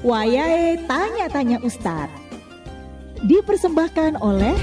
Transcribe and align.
Wayahe 0.00 0.80
Tanya-Tanya 0.88 1.60
Ustadz. 1.60 2.08
Dipersembahkan 3.20 4.16
oleh 4.24 4.56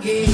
lagi. 0.00 0.24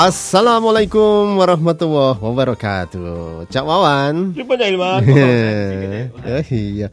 Assalamualaikum 0.00 1.36
warahmatullahi 1.36 2.16
wabarakatuh. 2.24 3.44
Cak 3.52 3.64
Wawan. 3.68 4.32
Cak 4.32 4.48
Ilman. 4.48 5.04
Eh, 6.24 6.44
iya. 6.48 6.88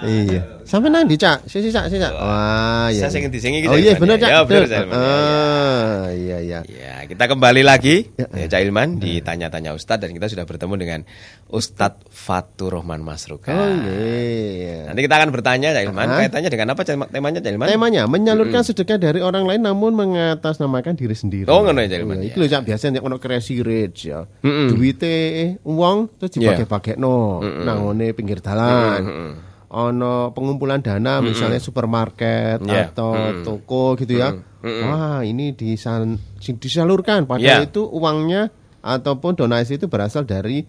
Iya. 0.00 0.42
Sampai 0.62 0.92
nanti 0.92 1.16
Cak. 1.16 1.48
Sisi 1.48 1.72
Cak, 1.72 1.88
sisi 1.88 1.96
Cak. 1.96 2.12
Wah, 2.12 2.86
iya. 2.88 3.08
Saya 3.08 3.18
sing 3.18 3.32
disengi 3.32 3.64
Oh 3.64 3.74
iya 3.74 3.96
benar 3.96 4.14
Cak. 4.14 4.28
Ya, 4.28 4.40
benar. 4.44 4.62
Cak. 4.62 4.78
Ya, 4.78 4.84
ya. 4.84 4.94
Ah, 4.94 6.04
iya 6.12 6.38
iya. 6.38 6.58
Ya, 6.62 6.94
kita 7.04 7.24
kembali 7.24 7.64
lagi 7.64 8.04
Ya, 8.14 8.28
ya, 8.28 8.46
Cak 8.46 8.60
Ilman 8.62 9.00
di 9.00 9.18
tanya-tanya 9.18 9.72
Ustadz 9.72 10.04
dan 10.04 10.12
kita 10.12 10.28
sudah 10.28 10.44
bertemu 10.44 10.74
dengan 10.76 11.00
Ustadz 11.48 12.04
Fatur 12.08 12.76
Rahman 12.76 13.00
Masruka. 13.00 13.48
Oh 13.48 13.72
iya. 13.88 14.86
Nanti 14.86 15.00
kita 15.02 15.14
akan 15.16 15.28
bertanya 15.32 15.72
Cak 15.72 15.84
Ilman, 15.88 16.08
kaitannya 16.14 16.50
dengan 16.52 16.68
apa 16.70 16.82
Cak- 16.84 17.10
temanya 17.10 17.40
Cak 17.40 17.50
Ilman? 17.50 17.66
Temanya 17.66 18.02
menyalurkan 18.04 18.62
sedekah 18.62 19.00
dari 19.00 19.18
orang 19.18 19.48
lain 19.48 19.64
namun 19.64 19.96
mengatasnamakan 19.96 20.94
diri 20.94 21.16
sendiri. 21.16 21.48
Oh, 21.48 21.64
ngono 21.64 21.80
ya, 21.80 21.88
Cak 21.90 22.00
Ilman, 22.04 22.20
Iya, 22.20 22.22
ya. 22.22 22.28
Iki 22.28 22.36
lho 22.36 22.46
Cak 22.46 22.62
biasa 22.62 22.84
nek 22.92 23.02
ono 23.02 23.16
crazy 23.16 23.64
rich 23.64 24.12
ya. 24.12 24.20
Duwite 24.44 25.16
uang 25.64 26.20
terus 26.20 26.36
Iya. 26.36 26.54
dipakai-pakekno 26.54 27.16
nangone 27.64 28.12
pinggir 28.12 28.44
dalan. 28.44 29.47
Ono 29.68 30.32
pengumpulan 30.32 30.80
dana 30.80 31.20
misalnya 31.20 31.60
supermarket 31.60 32.64
Iya. 32.64 32.88
atau 32.88 33.12
toko 33.44 34.00
gitu 34.00 34.16
ya. 34.16 34.32
Wah, 34.64 35.20
ini 35.20 35.52
disan- 35.52 36.16
disalurkan 36.40 37.28
padahal 37.28 37.62
Iya. 37.62 37.68
itu 37.68 37.84
uangnya 37.84 38.48
ataupun 38.80 39.36
donasi 39.36 39.76
itu 39.76 39.84
berasal 39.86 40.24
dari 40.24 40.64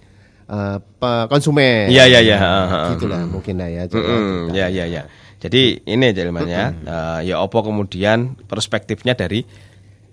pe- 1.00 1.28
konsumen. 1.32 1.88
Iya, 1.88 2.12
iya, 2.12 2.20
iya. 2.20 2.38
Ah, 2.38 2.44
ah, 2.44 2.66
ah. 2.68 2.90
Gitulah 2.92 3.24
mungkin 3.24 3.56
lah 3.56 3.70
ya. 3.72 3.84
Cak. 3.88 4.02
Mm-mm, 4.02 4.52
ya 4.52 4.68
ya 4.68 4.84
ya. 4.84 5.08
Jadi 5.40 5.80
ini 5.88 6.12
Ilman 6.12 6.44
ya, 6.44 6.76
Eh, 6.76 7.31
ya 7.31 7.40
opo 7.40 7.64
kemudian 7.64 8.36
perspektifnya 8.36 9.16
dari 9.16 9.48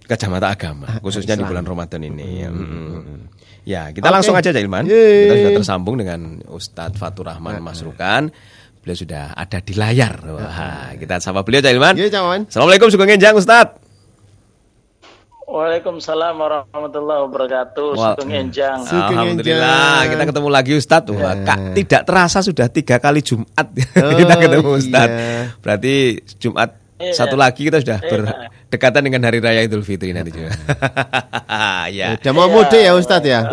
kacamata 0.07 0.55
agama, 0.55 1.03
khususnya 1.03 1.35
di 1.35 1.43
bulan 1.43 1.67
Ramadan 1.67 2.07
ini. 2.07 2.47
Mm-mm. 2.47 3.35
Ya, 3.67 3.91
kita 3.91 4.07
Oke. 4.07 4.15
langsung 4.15 4.39
aja 4.39 4.55
Cak 4.55 4.63
Ilman. 4.63 4.87
Yeay. 4.87 5.27
Kita 5.27 5.35
sudah 5.35 5.53
tersambung 5.59 5.99
dengan 5.99 6.39
Ustadz 6.47 6.95
Fatur 6.95 7.27
Rahman 7.27 7.59
Masrukan. 7.59 8.31
Beliau 8.87 9.03
sudah 9.03 9.35
ada 9.35 9.59
di 9.59 9.75
layar. 9.75 10.15
Wah, 10.23 10.95
kita 10.95 11.19
sapa 11.19 11.43
beliau 11.43 11.59
Cak 11.59 11.75
Ilman. 11.75 11.99
Iya, 11.99 12.07
Cak. 12.07 12.47
Assalamualaikum 12.47 12.87
Sugeng 12.87 13.11
Enjang 13.11 13.35
Ustadz. 13.35 13.83
Waalaikumsalam 15.43 16.39
warahmatullahi 16.39 17.21
wabarakatuh. 17.27 17.89
Wal- 17.99 18.15
Sugeng 18.15 18.47
Enjang. 18.47 18.87
Alhamdulillah 18.87 19.67
Enjang. 19.67 20.11
kita 20.15 20.23
ketemu 20.31 20.49
lagi 20.55 20.73
Ustadz. 20.79 21.11
Wah, 21.11 21.35
Kak, 21.35 21.75
tidak 21.75 22.03
terasa 22.07 22.39
sudah 22.41 22.71
tiga 22.71 23.03
kali 23.03 23.27
Jumat 23.27 23.67
Oh, 24.07 24.15
kita 24.15 24.35
ketemu 24.39 24.71
Ustadz. 24.79 25.19
iya. 25.19 25.51
Berarti 25.59 25.95
Jumat 26.39 26.71
Iya. 26.97 27.13
satu 27.13 27.35
lagi 27.35 27.67
kita 27.67 27.83
sudah 27.83 27.99
Iya. 27.99 28.11
berdekatan 28.71 29.03
dengan 29.03 29.21
Hari 29.27 29.39
Raya 29.43 29.61
Idul 29.67 29.83
Fitri 29.83 30.15
nanti 30.15 30.31
juga. 30.31 30.55
ya. 31.91 32.15
Udah 32.17 32.33
mau 32.33 32.47
mudik 32.49 32.81
ya 32.81 32.95
Ustadz 32.95 33.27
ya? 33.27 33.51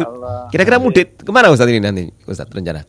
Kira-kira 0.48 0.78
mudik 0.78 1.18
ke 1.20 1.32
mana 1.34 1.50
Ustadz 1.50 1.74
ini 1.74 1.82
nanti 1.82 2.06
Ustadz 2.24 2.54
rencana? 2.54 2.86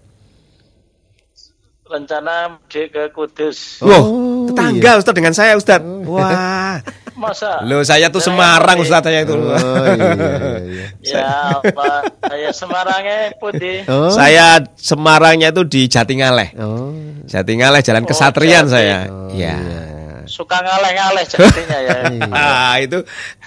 Rencana 1.95 2.35
mudik 2.51 2.91
ke 2.91 3.07
Kudus. 3.15 3.79
Wah, 3.79 4.03
Oh, 4.03 4.51
tetangga 4.51 4.99
Ustadz 4.99 5.15
dengan 5.15 5.31
saya 5.31 5.55
Ustadz. 5.55 5.87
Wah. 6.05 6.83
Masa? 7.15 7.63
Loh 7.63 7.79
saya 7.81 8.11
tuh 8.11 8.19
Saya 8.19 8.35
Semarang. 8.35 8.77
Ustadz 8.83 9.07
saya 9.07 9.23
itu. 9.23 9.39
Oh 9.39 9.55
iya 9.95 10.11
iya. 10.59 10.87
Ya 11.07 11.31
apa? 11.55 11.91
Ya 12.35 12.51
Semarangnya 12.51 13.31
putih. 13.39 13.87
Oh. 13.87 14.11
Saya 14.11 14.59
Semarangnya 14.75 15.55
itu 15.55 15.63
di 15.63 15.87
Jatingaleh. 15.87 16.51
Oh. 16.59 16.91
Jatingaleh 17.25 17.81
Jalan 17.81 18.03
Oh, 18.03 18.09
Kesatrian 18.11 18.67
Jati. 18.67 18.75
saya. 18.75 18.99
Oh, 19.07 19.31
ya. 19.31 19.55
iya. 19.55 19.94
Suka 20.27 20.61
ngaleh-ngaleh 20.61 21.25
jadinya 21.31 21.79
ya. 21.81 21.97
Ah, 22.31 22.75
itu 22.79 23.01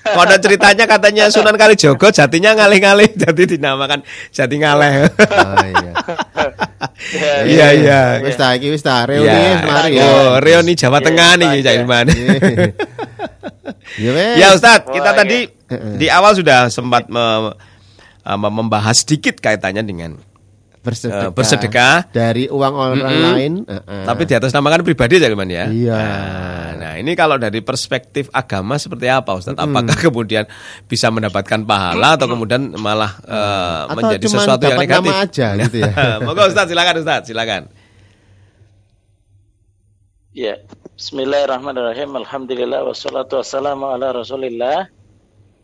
konon 0.04 0.40
ceritanya 0.40 0.86
katanya 0.86 1.30
Sunan 1.34 1.54
Kalijogo 1.54 2.08
jatinya 2.10 2.56
ngalih-ngalih 2.56 3.14
jadi 3.14 3.44
dinamakan 3.58 4.02
Jati 4.30 4.56
Ngaleh. 4.58 4.92
Oh 5.18 5.66
iya. 5.66 5.92
Ya, 6.98 7.34
Iya 7.46 7.68
iya. 7.78 8.02
Wis 8.26 8.36
ta 8.36 8.58
iki 8.58 8.74
wis 8.74 8.82
ta 8.82 9.06
reuni 9.06 9.30
Iya. 9.30 9.62
mari 9.64 9.92
ya. 9.96 10.04
Oh, 10.04 10.34
reuni 10.42 10.74
Jawa 10.74 10.98
Iya, 10.98 11.06
Tengah 11.06 11.30
nih 11.38 11.50
iya. 11.54 11.64
Cak 11.64 11.74
Ilman. 11.78 12.06
Ya 13.98 14.12
wes. 14.12 14.36
Ya 14.38 14.48
Ustadz, 14.52 14.90
kita 14.90 15.12
tadi 15.14 15.48
di 15.96 16.08
awal 16.10 16.34
sudah 16.34 16.68
sempat 16.68 17.08
me- 17.08 17.54
membahas 18.28 19.02
sedikit 19.02 19.40
kaitannya 19.40 19.82
dengan 19.82 20.20
bersedekah, 20.88 21.28
Eh, 21.28 21.32
bersedekah. 21.36 21.96
dari 22.10 22.48
uang 22.48 22.74
orang 22.74 22.98
Mm-mm. 22.98 23.24
lain. 23.28 23.54
Heeh. 23.68 24.04
tapi 24.08 24.24
di 24.24 24.34
atas 24.34 24.56
namakan 24.56 24.88
pribadi 24.88 25.20
Cak 25.20 25.28
Ilman 25.28 25.52
ya. 25.52 25.66
Iya. 25.68 25.98
Nah, 26.00 26.68
nah, 26.80 26.94
ini 26.96 27.12
kalau 27.14 27.36
dari 27.36 27.60
perspektif 27.60 28.32
agama 28.32 28.80
seperti 28.80 29.12
apa 29.12 29.36
Ustadz? 29.36 29.60
Apakah 29.60 30.00
kemudian 30.00 30.48
bisa 30.88 31.12
mendapatkan 31.12 31.60
pahala 31.62 32.16
atau 32.16 32.26
kemudian 32.26 32.72
malah 32.74 33.20
uh, 33.22 33.92
Atau 33.92 33.96
menjadi 34.00 34.24
cuman 34.26 34.40
sesuatu 34.40 34.64
yang 34.64 34.80
negatif? 34.80 35.12
nama 35.12 35.26
aja 35.28 35.48
gitu 35.60 35.78
ya. 35.84 35.92
Monggo 36.24 36.44
Ustadz 36.48 36.72
silakan 36.72 36.96
Ustadz, 37.04 37.28
silakan. 37.28 37.62
Ya. 40.32 40.56
Bismillahirrahmanirrahim. 40.98 42.10
Alhamdulillah 42.16 42.82
wassalatu 42.82 43.38
wassalamu 43.38 43.90
ala 43.90 44.14
Rasulillah. 44.14 44.90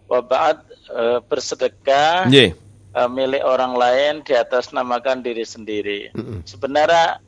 Wa 0.05 0.19
ba'd 0.21 0.61
eh, 0.93 1.19
bersedekah 1.25 2.29
Nggih. 2.29 2.53
Eh, 2.95 3.09
milik 3.09 3.43
orang 3.43 3.73
lain 3.73 4.13
di 4.21 4.33
atas 4.37 4.71
namakan 4.71 5.25
diri 5.25 5.45
sendiri. 5.45 6.13
Sebenarnya 6.45 7.19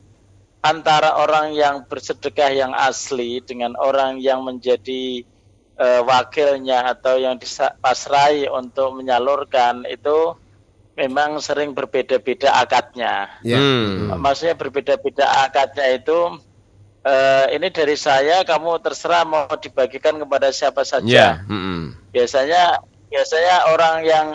antara 0.62 1.20
orang 1.20 1.54
yang 1.54 1.86
bersedekah 1.86 2.50
yang 2.50 2.72
asli 2.74 3.38
dengan 3.42 3.78
orang 3.78 4.18
yang 4.18 4.42
menjadi 4.42 5.22
eh, 5.76 6.00
wakilnya 6.02 6.96
atau 6.96 7.18
yang 7.18 7.38
dipasrai 7.38 8.50
untuk 8.50 8.96
menyalurkan 8.96 9.86
itu 9.86 10.34
memang 10.96 11.38
sering 11.44 11.76
berbeda-beda 11.76 12.56
akadnya. 12.56 13.28
Ya. 13.44 13.60
Hmm. 13.60 14.16
Maksudnya 14.16 14.56
berbeda-beda 14.56 15.28
akadnya 15.44 15.92
itu 15.92 16.40
eh, 17.06 17.44
ini 17.54 17.68
dari 17.70 17.94
saya 17.94 18.42
kamu 18.42 18.82
terserah 18.82 19.22
mau 19.22 19.46
dibagikan 19.56 20.18
kepada 20.18 20.50
siapa 20.50 20.82
saja 20.82 21.46
mm-mm. 21.46 21.94
biasanya 22.10 22.82
biasanya 23.06 23.70
orang 23.70 23.96
yang 24.02 24.26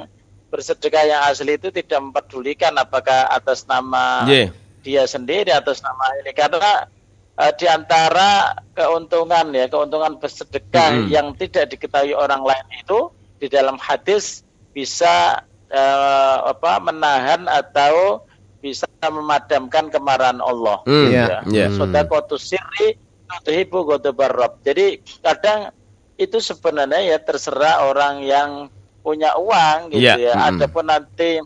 bersedekah 0.51 1.03
yang 1.07 1.21
asli 1.25 1.56
itu 1.56 1.71
tidak 1.71 2.00
mempedulikan 2.03 2.75
apakah 2.75 3.31
atas 3.31 3.63
nama 3.65 4.27
Nggih. 4.27 4.51
dia 4.83 5.07
sendiri 5.07 5.50
atas 5.56 5.80
nama 5.80 6.12
ini 6.19 6.36
karena 6.36 6.86
eh, 7.39 7.51
di 7.56 7.65
antara 7.71 8.51
keuntungan 8.75 9.56
ya 9.56 9.71
keuntungan 9.71 10.19
bersedekah 10.19 11.07
Mm-mm. 11.07 11.09
yang 11.09 11.31
tidak 11.39 11.71
diketahui 11.71 12.12
orang 12.12 12.44
lain 12.44 12.68
itu 12.75 13.07
di 13.39 13.48
dalam 13.48 13.80
hadis 13.80 14.44
bisa 14.75 15.39
eh, 15.71 16.38
apa 16.45 16.83
menahan 16.83 17.47
atau 17.47 18.27
bisa 18.62 18.86
memadamkan 19.01 19.89
kemarahan 19.89 20.38
Allah. 20.38 20.86
Hmm, 20.86 21.09
Iya. 21.09 21.42
iya. 21.50 21.65
Hmm. 21.74 21.81
Sodakotus 21.81 22.45
sirri 22.45 22.94
tuhibu 23.42 23.89
ghadabar 23.89 24.30
Rabb. 24.30 24.62
Jadi 24.62 25.01
kadang 25.25 25.74
itu 26.21 26.38
sebenarnya 26.38 27.01
ya 27.01 27.18
terserah 27.18 27.89
orang 27.89 28.21
yang 28.21 28.50
punya 29.01 29.33
uang 29.36 29.92
gitu 29.92 30.01
Iya, 30.06 30.15
ya. 30.18 30.33
mm-mm. 30.33 30.48
Adapun 30.57 30.86
nanti 30.88 31.42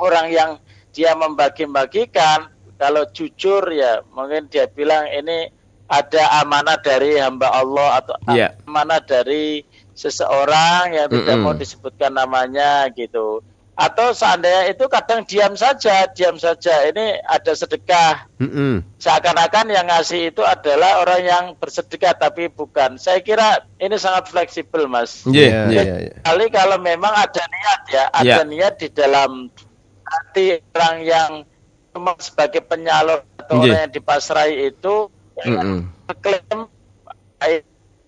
orang 0.00 0.26
yang 0.28 0.50
dia 0.90 1.12
membagi-bagikan 1.14 2.48
kalau 2.74 3.06
jujur 3.12 3.62
ya 3.70 4.02
mungkin 4.10 4.50
dia 4.50 4.66
bilang 4.66 5.06
ini 5.06 5.48
ada 5.86 6.42
amanah 6.42 6.80
dari 6.80 7.20
hamba 7.20 7.52
Allah 7.52 8.00
atau 8.02 8.16
Iya. 8.28 8.56
amanah 8.64 8.98
dari 8.98 9.62
seseorang 9.94 10.90
yang 10.90 11.06
tidak 11.06 11.36
Mm-mm. 11.38 11.44
mau 11.44 11.54
disebutkan 11.54 12.12
namanya 12.12 12.88
gitu. 12.92 13.44
Atau 13.74 14.14
seandainya 14.14 14.70
itu 14.70 14.86
kadang 14.86 15.26
diam 15.26 15.58
saja, 15.58 16.06
diam 16.14 16.38
saja. 16.38 16.86
Ini 16.86 17.26
ada 17.26 17.52
sedekah. 17.58 18.30
Mm-mm. 18.38 18.86
Seakan-akan 19.02 19.66
yang 19.74 19.90
ngasih 19.90 20.30
itu 20.30 20.46
adalah 20.46 21.02
orang 21.02 21.22
yang 21.26 21.44
bersedekah 21.58 22.14
tapi 22.14 22.46
bukan. 22.46 23.02
Saya 23.02 23.18
kira 23.18 23.66
ini 23.82 23.98
sangat 23.98 24.30
fleksibel, 24.30 24.86
Mas. 24.86 25.26
Iya, 25.26 25.34
Iya, 25.34 25.58
iya. 25.66 25.82
iya, 25.82 25.94
iya. 26.06 26.14
Kali 26.22 26.46
kalau 26.54 26.78
memang 26.78 27.10
ada 27.10 27.42
niat 27.42 27.80
ya, 27.90 28.04
ada 28.14 28.42
Iya. 28.42 28.46
niat 28.46 28.74
di 28.78 28.88
dalam 28.94 29.50
hati 30.06 30.62
orang 30.70 30.96
yang 31.02 31.30
cuma 31.90 32.14
sebagai 32.22 32.62
penyalur 32.62 33.26
atau 33.42 33.58
Iya. 33.58 33.62
orang 33.74 33.80
yang 33.90 33.94
dipasrai 33.94 34.70
itu 34.70 35.10
Mm-mm. 35.42 35.90
klaim 36.22 36.70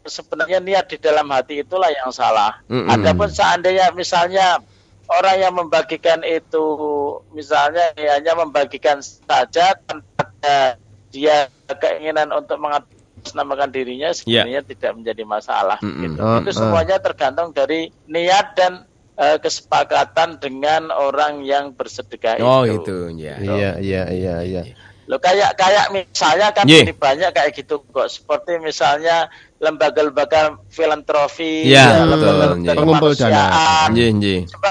sebenarnya 0.07 0.63
niat 0.63 0.87
di 0.95 0.97
dalam 1.03 1.27
hati 1.35 1.67
itulah 1.67 1.91
yang 1.91 2.15
salah. 2.15 2.63
Mm-mm. 2.71 2.87
Adapun 2.87 3.27
seandainya 3.27 3.91
misalnya 3.91 4.63
orang 5.11 5.37
yang 5.39 5.55
membagikan 5.55 6.21
itu 6.27 6.67
misalnya 7.31 7.95
dia 7.95 8.19
hanya 8.19 8.33
membagikan 8.35 8.99
saja 9.01 9.79
tanpa 9.87 10.31
ada 10.43 10.79
dia 11.11 11.49
keinginan 11.67 12.35
untuk 12.35 12.59
mengatasnamakan 12.61 13.71
dirinya 13.71 14.11
sebenarnya 14.13 14.63
tidak 14.67 14.93
menjadi 14.99 15.23
masalah. 15.25 15.79
Mm-mm. 15.81 16.03
gitu. 16.03 16.19
Oh, 16.21 16.37
itu 16.43 16.51
oh. 16.53 16.57
semuanya 16.57 16.97
tergantung 16.99 17.51
dari 17.55 17.89
niat 18.11 18.59
dan 18.59 18.85
eh, 19.17 19.39
kesepakatan 19.41 20.43
dengan 20.43 20.91
orang 20.93 21.43
yang 21.47 21.73
bersedekah 21.73 22.43
Oh, 22.43 22.67
itu. 22.67 22.83
itu, 22.83 22.99
ya. 23.23 23.37
Iya, 23.41 23.71
iya, 23.81 24.03
iya, 24.13 24.37
iya. 24.43 24.63
Loh 25.07 25.23
kayak 25.23 25.55
kayak 25.55 25.95
misalnya 25.95 26.51
kan 26.51 26.67
Ye. 26.67 26.83
ini 26.83 26.91
banyak 26.91 27.31
kayak 27.31 27.55
gitu 27.55 27.79
kok 27.95 28.11
seperti 28.11 28.59
misalnya 28.59 29.31
lembaga-lembaga 29.59 30.41
filantropi, 30.69 31.65
Ya, 31.67 32.03
betul, 32.03 32.09
lembaga-lembaga 32.11 32.61
ye. 32.63 32.77
Pengumpul 32.77 33.13
dana. 33.13 33.31
kemanusiaan. 33.33 33.89
Iya, 33.91 34.07
iya. 34.13 34.37
Coba 34.47 34.71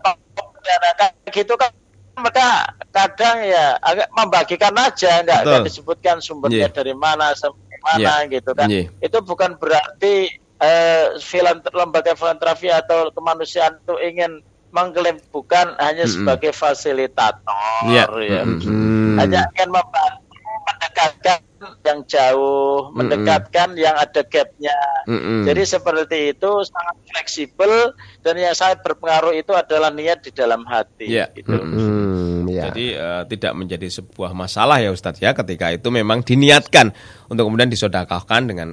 pengumpul 0.00 0.60
dana 0.60 0.90
kayak 0.94 1.12
gitu 1.30 1.54
kan 1.54 1.70
mereka 2.14 2.46
kadang 2.88 3.36
ya 3.42 3.74
agak 3.80 4.06
membagikan 4.12 4.74
aja 4.74 5.20
nggak 5.20 5.62
disebutkan 5.62 6.18
sumbernya 6.18 6.70
Ye. 6.70 6.72
dari 6.72 6.94
mana 6.94 7.34
sampai 7.34 7.58
mana 7.82 8.24
gitu 8.26 8.50
kan. 8.52 8.66
Ye. 8.66 8.86
Itu 8.98 9.18
bukan 9.20 9.54
berarti 9.54 10.30
eh, 10.56 11.04
filant- 11.18 11.66
lembaga 11.68 12.14
filantropi 12.14 12.70
atau 12.70 13.10
kemanusiaan 13.10 13.76
itu 13.76 13.94
ingin 14.00 14.40
mengklaim 14.70 15.18
bukan 15.28 15.74
hanya 15.76 16.02
Mm-mm. 16.02 16.14
sebagai 16.16 16.50
fasilitator 16.50 17.54
Iya. 17.84 18.06
ya 18.10 18.42
Mm-mm. 18.42 18.58
Hmm. 18.58 19.16
hanya 19.18 19.46
ingin 19.52 19.70
membantu 19.70 20.22
mendekatkan 20.64 21.38
yang 21.84 22.00
jauh, 22.04 22.88
Mm-mm. 22.88 22.96
mendekatkan 22.96 23.74
yang 23.74 23.96
ada 23.96 24.22
gapnya. 24.24 24.76
Mm-mm. 25.08 25.44
Jadi 25.44 25.62
seperti 25.64 26.18
itu 26.32 26.50
sangat 26.64 26.96
fleksibel 27.10 27.92
dan 28.20 28.34
yang 28.36 28.54
saya 28.56 28.76
berpengaruh 28.78 29.32
itu 29.32 29.52
adalah 29.52 29.92
niat 29.92 30.24
di 30.24 30.30
dalam 30.32 30.64
hati. 30.64 31.10
Iya. 31.10 31.32
Gitu. 31.34 31.50
Hmm, 31.52 32.48
ya. 32.48 32.68
Jadi 32.70 32.86
eh, 32.94 33.22
tidak 33.30 33.52
menjadi 33.54 33.88
sebuah 33.90 34.32
masalah 34.32 34.80
ya 34.80 34.90
Ustadz 34.92 35.20
ya 35.20 35.32
ketika 35.32 35.72
itu 35.72 35.88
memang 35.92 36.24
diniatkan 36.24 36.92
untuk 37.28 37.48
kemudian 37.48 37.68
disodakahkan 37.68 38.42
dengan 38.48 38.68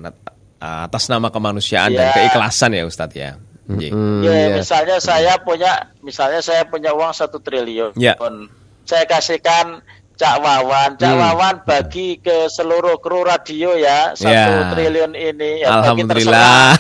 atas 0.62 1.10
nama 1.10 1.34
kemanusiaan 1.34 1.90
dan 1.98 2.14
Ya. 2.14 2.16
keikhlasan 2.22 2.78
ya 2.78 2.86
Ustadz 2.86 3.18
ya. 3.18 3.32
Hmm, 3.66 4.22
Ya, 4.22 4.34
iya. 4.52 4.58
misalnya 4.60 4.98
saya 5.00 5.40
punya, 5.40 5.90
misalnya 6.04 6.44
saya 6.44 6.68
punya 6.68 6.92
uang 6.92 7.14
satu 7.16 7.40
triliun, 7.40 7.96
Ya. 7.96 8.14
saya 8.84 9.06
kasihkan 9.08 9.80
Cak 10.22 10.38
Wawan, 10.38 11.02
Cak 11.02 11.18
Hmm. 11.18 11.22
Wawan 11.26 11.56
bagi 11.66 12.22
ke 12.22 12.46
seluruh 12.46 13.02
kru 13.02 13.26
radio 13.26 13.74
ya 13.74 14.14
satu 14.14 14.30
Ya. 14.30 14.70
triliun 14.70 15.18
ini. 15.18 15.66
Ya, 15.66 15.82
Alhamdulillah. 15.82 16.78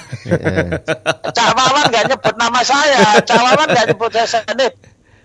Cak 1.33 1.49
Wawan 1.57 1.85
nggak 1.89 2.05
nyebut 2.13 2.35
nama 2.37 2.61
saya, 2.61 3.17
Cak 3.25 3.41
Wawan 3.41 3.65
nggak 3.65 3.87
nyebut 3.97 4.13
saya 4.13 4.29
sini, 4.29 4.67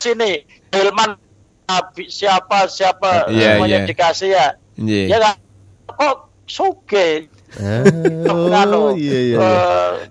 sini, 0.01 0.31
Hilman, 0.73 1.21
Abi, 1.69 2.09
siapa 2.09 2.65
siapa 2.73 3.29
Iya, 3.29 3.61
semuanya 3.61 3.85
iya. 3.85 3.89
dikasih 3.91 4.31
ya, 4.33 4.47
Iya. 4.81 5.03
ya 5.13 5.19
kan? 5.21 5.35
Kok 5.93 6.17
suge? 6.49 7.29
Oh, 7.57 8.53
Anu, 8.53 8.93
iya, 8.97 9.19
iya, 9.33 9.39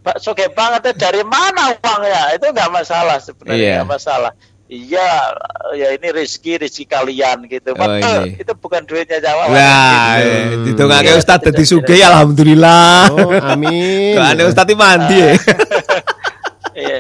Pak 0.02 0.18
Soge 0.18 0.50
banget 0.50 0.82
ya, 0.90 0.94
dari 1.10 1.22
mana 1.22 1.74
uangnya 1.78 2.34
itu 2.34 2.48
nggak 2.50 2.72
masalah 2.74 3.22
sebenarnya 3.22 3.82
nggak 3.82 3.92
masalah 3.92 4.32
iya 4.66 5.30
ya 5.74 5.94
ini 5.94 6.08
rezeki 6.10 6.66
rezeki 6.66 6.86
kalian 6.86 7.46
gitu 7.46 7.72
Oh, 7.72 7.86
ini. 7.86 8.34
itu 8.36 8.54
bukan 8.56 8.82
duitnya 8.82 9.22
Jawa 9.22 9.46
Wah, 9.46 10.18
gitu. 10.18 10.74
ditungake 10.74 11.06
Iya, 11.08 11.18
Ustadz 11.18 11.42
tidak, 11.42 11.54
dadi 11.54 11.62
tidak, 11.62 11.70
sugih 11.70 11.98
tidak. 12.02 12.10
alhamdulillah. 12.10 12.98
Oh, 13.14 13.30
amin. 13.46 14.14
Kok 14.14 14.26
ada 14.26 14.44
Ustadz 14.46 14.74
mandi 14.74 15.16
ya. 15.16 15.32
iya 16.76 16.98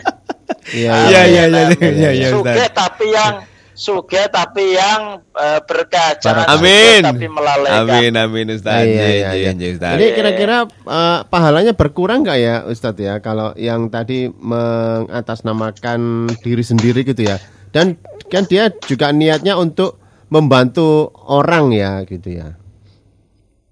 Iya, 0.65 0.91
Iya, 1.09 1.21
iya, 1.21 1.21
iya, 1.25 1.43
iya, 1.45 1.61
amin. 1.65 2.13
iya, 2.13 2.27
Suge 2.29 2.53
Ustaz. 2.53 2.73
tapi 2.73 3.05
yang 3.09 3.33
suge 3.75 4.23
tapi 4.29 4.63
yang 4.71 5.01
eh, 5.35 5.59
berkah 5.61 6.15
jangan 6.17 6.47
Amin. 6.47 7.01
suge 7.01 7.11
tapi 7.11 7.25
melalaikan 7.27 7.81
Amin 7.83 8.13
amin 8.15 8.45
Ustadz. 8.51 8.81
Iya, 8.83 8.93
Iya, 8.93 9.07
iya, 9.09 9.29
iya. 9.35 9.51
iya, 9.51 9.69
Ustadz. 9.73 9.93
Jadi 9.93 10.05
kira-kira 10.13 10.57
eh, 10.69 11.19
pahalanya 11.25 11.73
berkurang 11.73 12.21
nggak 12.21 12.39
ya 12.39 12.55
Ustadz 12.63 12.97
ya 12.99 13.17
kalau 13.19 13.51
yang 13.55 13.89
tadi 13.89 14.29
mengatasnamakan 14.29 15.99
diri 16.39 16.61
sendiri 16.61 17.01
gitu 17.01 17.25
ya. 17.25 17.37
Dan 17.75 17.99
kan 18.31 18.47
dia 18.47 18.71
juga 18.87 19.11
niatnya 19.11 19.59
untuk 19.59 19.99
membantu 20.31 21.11
orang 21.27 21.75
ya 21.75 21.99
gitu 22.07 22.39
ya. 22.39 22.55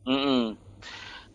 Mm-mm. 0.04 0.60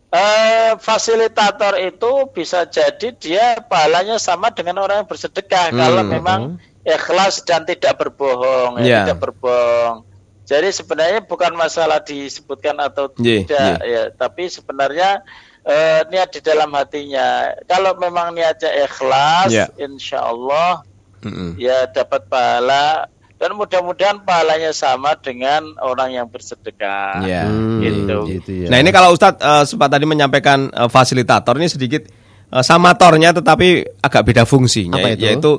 Eh, 0.08 0.72
fasilitator 0.80 1.76
itu 1.80 2.28
bisa 2.32 2.64
jadi 2.68 3.08
dia 3.16 3.60
pahalanya 3.64 4.16
sama 4.20 4.48
dengan 4.52 4.80
orang 4.80 5.04
yang 5.04 5.08
bersedekah 5.08 5.68
Hmm, 5.68 5.80
kalau 5.80 6.02
memang 6.04 6.40
ikhlas 6.84 7.44
dan 7.44 7.68
tidak 7.68 8.00
berbohong, 8.00 8.80
ya, 8.80 8.84
Ya. 8.84 9.00
tidak 9.04 9.20
berbohong. 9.28 10.08
Jadi 10.48 10.68
sebenarnya 10.72 11.20
bukan 11.28 11.52
masalah 11.52 12.00
disebutkan 12.00 12.80
atau 12.80 13.12
Ye, 13.20 13.44
tidak, 13.44 13.84
ya, 13.84 14.02
tapi 14.16 14.48
sebenarnya 14.48 15.20
eh, 15.68 16.00
niat 16.08 16.32
di 16.32 16.40
dalam 16.40 16.72
hatinya. 16.72 17.52
Kalau 17.68 17.92
memang 18.00 18.32
niatnya 18.32 18.88
ikhlas, 18.88 19.52
Ya. 19.52 19.68
insya 19.76 20.24
Allah 20.24 20.80
Mm-mm. 21.20 21.56
ya 21.56 21.86
dapat 21.86 22.26
pahala 22.26 23.06
dan 23.34 23.54
mudah-mudahan 23.54 24.18
pahalanya 24.20 24.70
sama 24.70 25.14
dengan 25.14 25.62
orang 25.78 26.10
yang 26.12 26.26
bersedekah. 26.26 27.22
Iya. 27.22 27.46
Hmm, 27.46 27.78
gitu. 27.78 28.16
gitu 28.28 28.50
ya. 28.62 28.68
Nah 28.68 28.78
ini 28.78 28.90
kalau 28.90 29.14
Ustadz 29.14 29.38
eh, 29.38 29.64
sempat 29.64 29.88
tadi 29.88 30.04
menyampaikan 30.04 30.66
eh, 30.66 30.88
fasilitator 30.88 31.54
ini 31.54 31.66
sedikit 31.66 32.02
eh, 32.48 32.62
samatornya 32.62 33.30
tetapi 33.32 33.68
agak 34.00 34.22
beda 34.24 34.42
fungsinya 34.42 34.98
Apa 34.98 35.14
itu? 35.14 35.22
yaitu 35.22 35.52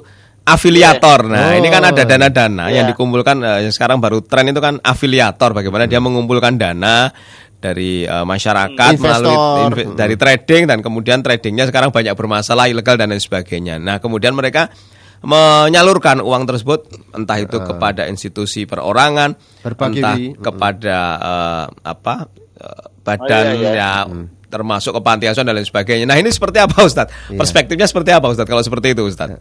afiliator. 0.44 1.30
Nah 1.30 1.54
Oh. 1.54 1.58
ini 1.58 1.68
kan 1.68 1.84
ada 1.86 2.04
dana-dana 2.04 2.68
yang 2.68 2.84
Iya. 2.84 2.92
dikumpulkan 2.92 3.38
eh, 3.39 3.60
yang 3.70 3.74
sekarang 3.74 4.00
baru 4.00 4.20
tren 4.22 4.50
itu 4.50 4.60
kan 4.60 4.82
afiliator 4.82 5.54
bagaimana 5.54 5.86
dia 5.86 6.01
mengumpulkan 6.01 6.58
dana 6.58 7.13
dari 7.56 8.04
eh, 8.04 8.25
masyarakat 8.25 8.92
Investor. 8.92 9.04
melalui 9.04 9.36
inve- 9.68 9.89
dari 9.94 10.16
trading 10.16 10.63
dan 10.66 10.80
kemudian 10.80 11.20
tradingnya 11.20 11.63
sekarang 11.63 11.92
banyak 11.92 12.12
bermasalah 12.12 12.68
ilegal 12.68 12.96
dan 12.96 13.08
lain 13.08 13.22
sebagainya. 13.22 13.78
Nah 13.78 14.00
kemudian 14.00 14.34
mereka 14.34 14.68
menyalurkan 15.21 16.19
uang 16.19 16.43
tersebut 16.45 16.88
entah 17.11 17.38
itu 17.38 17.57
kepada 17.59 18.07
institusi 18.07 18.63
perorangan, 18.63 19.35
Berbagi. 19.61 19.99
entah 19.99 20.15
Mm. 20.15 20.33
kepada 20.39 20.97
eh, 21.19 21.65
apa 21.83 22.15
eh, 22.55 22.83
badan 23.03 23.45
Oh, 23.45 23.53
iya, 23.55 23.71
iya. 23.71 23.71
ya 23.75 23.91
termasuk 24.49 24.97
ke 24.97 25.01
panti 25.01 25.25
asuhan 25.25 25.45
dan 25.45 25.55
lain 25.55 25.67
sebagainya. 25.67 26.09
Nah 26.09 26.17
ini 26.17 26.33
seperti 26.33 26.57
apa 26.57 26.81
Ustadz? 26.81 27.13
Perspektifnya 27.31 27.85
seperti 27.85 28.09
apa 28.09 28.27
Ustadz 28.27 28.49
kalau 28.49 28.63
seperti 28.63 28.97
itu 28.97 29.05
Ustadz? 29.05 29.38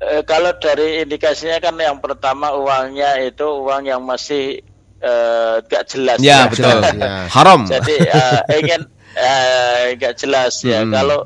Eh, 0.00 0.22
kalau 0.24 0.52
dari 0.56 1.00
indikasinya 1.00 1.60
kan 1.60 1.76
yang 1.76 1.96
pertama 1.98 2.52
uangnya 2.52 3.20
itu 3.20 3.44
uang 3.44 3.84
yang 3.84 4.00
masih 4.00 4.60
eh, 5.00 5.54
gak 5.64 5.84
jelas. 5.88 6.16
Ya 6.20 6.48
Jelas, 6.48 6.56
betul. 6.56 6.80
ya. 7.00 7.28
Haram. 7.28 7.60
Jadi 7.64 7.94
eh, 8.00 8.40
ingin 8.60 8.80
eh, 9.14 9.96
gak 9.96 10.14
jelas 10.16 10.60
ya. 10.60 10.80
Hmm. 10.80 10.92
Kalau 10.92 11.18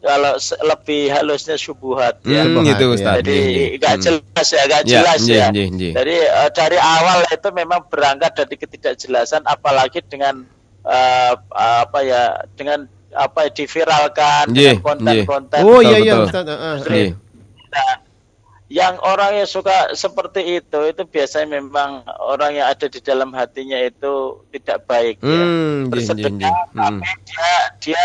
kalau 0.00 0.32
lebih 0.62 1.08
halusnya 1.08 1.56
subuhat 1.56 2.20
ya. 2.22 2.44
Hmm, 2.44 2.62
gitu 2.62 2.84
ya. 2.84 2.94
Ustaz. 2.94 3.14
Jadi 3.20 3.36
Iya, 3.36 3.48
iya. 3.48 3.66
nggak 3.76 3.94
Hmm. 3.94 4.04
jelas 4.04 4.48
ya, 4.48 4.62
nggak 4.64 4.82
Ya, 4.82 4.90
jelas 4.90 5.20
iya, 5.22 5.36
ya. 5.36 5.46
iya, 5.52 5.64
iya. 5.68 5.92
Jadi 5.96 6.16
eh, 6.22 6.50
dari 6.52 6.78
awal 6.78 7.18
itu 7.26 7.48
memang 7.50 7.80
berangkat 7.86 8.32
dari 8.34 8.54
ketidakjelasan, 8.56 9.42
apalagi 9.44 10.00
dengan 10.04 10.44
eh, 10.82 11.32
apa 11.52 11.98
ya, 12.00 12.22
dengan 12.54 12.86
apa 13.10 13.48
ya, 13.48 13.50
diviralkan 13.50 14.44
Iya, 14.52 14.76
dengan 14.76 14.84
konten-konten. 14.84 15.60
Oh 15.64 15.80
iya 15.80 15.98
iya. 15.98 16.14
Ustaz. 16.20 16.44
ah, 16.46 16.54
ah. 16.54 16.76
Iya. 16.86 17.16
Nah, 17.72 17.92
yang 18.66 18.98
orang 18.98 19.38
yang 19.38 19.46
suka 19.46 19.94
seperti 19.94 20.58
itu, 20.58 20.78
itu 20.84 21.02
biasanya 21.06 21.58
memang 21.58 22.02
orang 22.18 22.58
yang 22.58 22.66
ada 22.66 22.86
di 22.86 22.98
dalam 22.98 23.30
hatinya 23.30 23.78
itu 23.78 24.42
tidak 24.50 24.82
baik 24.84 25.22
ya. 25.22 25.26
Hmm, 25.26 25.38
iya, 25.38 25.74
iya, 25.78 25.90
Bersedekah, 25.90 26.34
iya. 26.34 26.74
Hmm. 26.74 26.98
tapi 26.98 27.10
dia 27.24 27.50
dia 27.78 28.04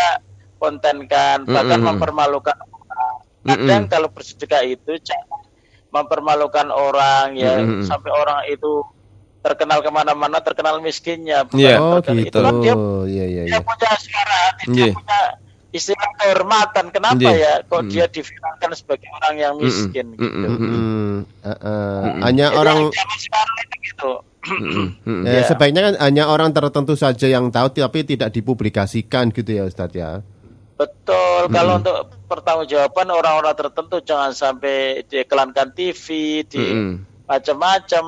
kontenkan, 0.62 1.42
bahkan 1.44 1.76
Mm-mm. 1.76 1.88
mempermalukan 1.90 2.54
orang. 2.62 3.14
Kadang 3.42 3.82
Mm-mm. 3.82 3.90
kalau 3.90 4.08
bersedekah 4.08 4.62
itu 4.62 4.94
jangan 5.02 5.42
mempermalukan 5.90 6.70
orang 6.70 7.34
ya 7.34 7.58
Mm-mm. 7.58 7.82
sampai 7.82 8.08
orang 8.08 8.46
itu 8.46 8.86
terkenal 9.42 9.82
ke 9.82 9.90
mana-mana, 9.90 10.38
terkenal 10.38 10.78
miskinnya. 10.78 11.42
Bukan 11.42 11.58
Iya. 11.58 11.76
Oh 11.76 11.98
terkenal- 11.98 12.22
gitu. 12.22 12.30
Itu 12.30 12.38
kan 12.40 12.54
dia, 12.62 12.74
Iya 13.04 13.24
iya 13.26 13.42
dia 13.44 13.52
iya. 13.52 13.58
punya 13.60 13.90
suara 13.98 14.36
hati, 14.46 14.64
dia 14.70 14.86
punya 14.88 15.20
istilah 15.68 16.10
kehormatan. 16.14 16.84
Kenapa 16.88 17.26
Iya. 17.26 17.34
ya 17.34 17.66
kok 17.66 17.82
Mm. 17.82 17.90
dia 17.90 18.04
diviralkan 18.06 18.70
sebagai 18.72 19.08
orang 19.12 19.34
yang 19.36 19.54
miskin 19.58 20.06
Mm-mm. 20.14 20.22
gitu. 20.22 20.46
Mm-mm. 20.46 20.62
Mm-mm. 20.62 21.12
Ah, 21.42 21.50
ah. 21.58 22.00
Hanya 22.22 22.46
Jadi 22.46 22.56
orang 22.56 22.76
itu 22.78 23.02
gitu. 23.82 24.10
Mm-mm. 24.42 24.86
ya, 25.26 25.30
Iya. 25.34 25.42
sebaiknya 25.44 25.82
kan 25.82 25.94
hanya 26.00 26.24
orang 26.26 26.50
tertentu 26.50 26.94
saja 26.94 27.26
yang 27.26 27.50
tahu 27.50 27.66
tapi 27.68 28.06
tidak 28.06 28.30
dipublikasikan 28.30 29.34
gitu 29.34 29.50
ya 29.50 29.66
Ustadz 29.66 29.98
ya. 29.98 30.22
Betul, 30.82 31.40
kalau 31.54 31.78
untuk 31.78 31.96
pertanggungjawaban 32.26 33.08
orang-orang 33.14 33.54
tertentu 33.54 34.02
jangan 34.02 34.34
sampai 34.34 35.06
diiklankan 35.06 35.70
TV, 35.70 36.06
di 36.42 36.58
Mm-mm. 36.58 36.92
macam-macam. 37.30 38.04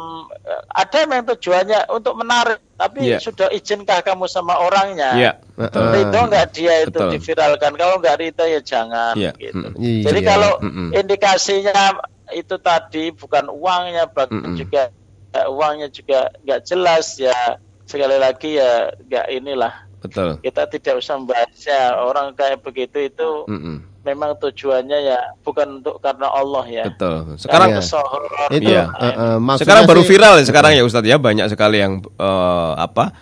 Ada 0.74 1.06
yang 1.06 1.10
memang 1.14 1.28
tujuannya 1.38 1.80
untuk 1.94 2.18
menarik, 2.18 2.58
tapi 2.74 3.08
Iya. 3.08 3.22
sudah 3.22 3.48
izinkah 3.54 4.02
kamu 4.02 4.26
sama 4.26 4.58
orangnya? 4.58 5.10
Iya. 5.14 5.32
Betul. 5.54 5.86
Ridho 5.94 6.20
nggak 6.28 6.46
dia 6.50 6.74
itu 6.82 6.98
Betul. 6.98 7.10
diviralkan? 7.14 7.72
Kalau 7.78 7.94
nggak 8.02 8.16
ridho 8.18 8.44
ya 8.44 8.60
jangan. 8.60 9.14
Iya. 9.14 9.32
Gitu. 9.38 9.66
Iya. 9.78 10.02
Jadi 10.10 10.20
kalau 10.26 10.52
Mm-mm. 10.60 10.88
indikasinya 10.98 12.02
itu 12.34 12.56
tadi 12.58 13.14
bukan 13.14 13.48
uangnya, 13.52 14.10
bahkan 14.10 14.42
Mm-mm. 14.42 14.58
juga 14.58 14.90
eh, 15.30 15.46
uangnya 15.46 15.88
juga 15.94 16.34
nggak 16.42 16.60
jelas 16.66 17.16
ya. 17.20 17.60
Sekali 17.84 18.16
lagi 18.16 18.56
ya 18.56 18.96
nggak 18.96 19.26
inilah 19.28 19.83
Betul. 20.04 20.28
kita 20.44 20.68
tidak 20.68 20.94
usah 21.00 21.16
membahasnya 21.16 21.80
orang 21.96 22.36
kayak 22.36 22.60
begitu 22.60 23.08
itu 23.08 23.48
Mm-mm. 23.48 23.80
memang 24.04 24.36
tujuannya 24.36 24.98
ya 25.00 25.20
bukan 25.40 25.80
untuk 25.80 25.96
karena 26.04 26.28
Allah 26.28 26.64
ya. 26.68 26.84
Betul. 26.92 27.40
Sekarang 27.40 27.72
kesohor 27.72 28.22
Itu 28.52 28.68
eh, 28.68 28.84
eh, 28.84 29.36
maksudnya 29.40 29.64
sekarang 29.64 29.84
baru 29.88 30.02
sih- 30.04 30.10
viral 30.12 30.34
ya 30.36 30.44
sekarang 30.44 30.72
ya 30.76 30.82
Ustadz 30.84 31.08
ya 31.08 31.16
banyak 31.16 31.46
sekali 31.48 31.80
yang 31.80 32.04
eh, 32.04 32.72
apa 32.76 33.16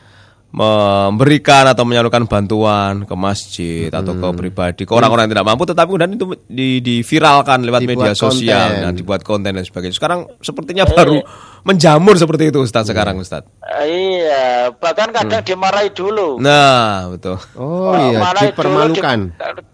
memberikan 0.52 1.64
atau 1.64 1.82
menyalurkan 1.82 2.24
bantuan 2.24 3.02
ke 3.02 3.14
masjid 3.14 3.88
atau 3.88 4.12
ke 4.12 4.28
pribadi 4.32 4.82
ke 4.84 4.92
orang-orang 4.92 5.24
yang 5.24 5.32
tidak 5.34 5.48
mampu 5.48 5.64
tetapi 5.64 5.88
kemudian 5.88 6.12
itu 6.12 6.26
di, 6.44 6.68
diviralkan 6.78 7.64
lewat 7.64 7.80
Dibuat 7.80 7.96
media 7.98 8.12
sosial 8.12 8.60
konten. 8.68 8.82
nah, 8.82 8.92
dibuat 8.92 9.20
konten 9.22 9.50
dan 9.50 9.64
sebagainya 9.64 9.96
sekarang 9.96 10.20
sepertinya 10.38 10.84
baru 10.86 11.24
menjamur 11.62 12.14
seperti 12.14 12.52
itu 12.52 12.60
Ustadz 12.60 12.86
sekarang 12.86 13.16
Ustadz 13.16 13.48
Eh, 13.80 13.88
iya, 14.20 14.44
bahkan 14.70 15.08
kadang 15.10 15.40
dimarahi 15.40 15.88
dulu. 15.90 16.36
nah 16.36 17.08
betul 17.08 17.40
Oh 17.56 17.96
iya, 17.96 18.20
Marahi 18.20 18.44
dulu, 18.44 18.52
dipermalukan. 18.52 19.18
di- 19.32 19.70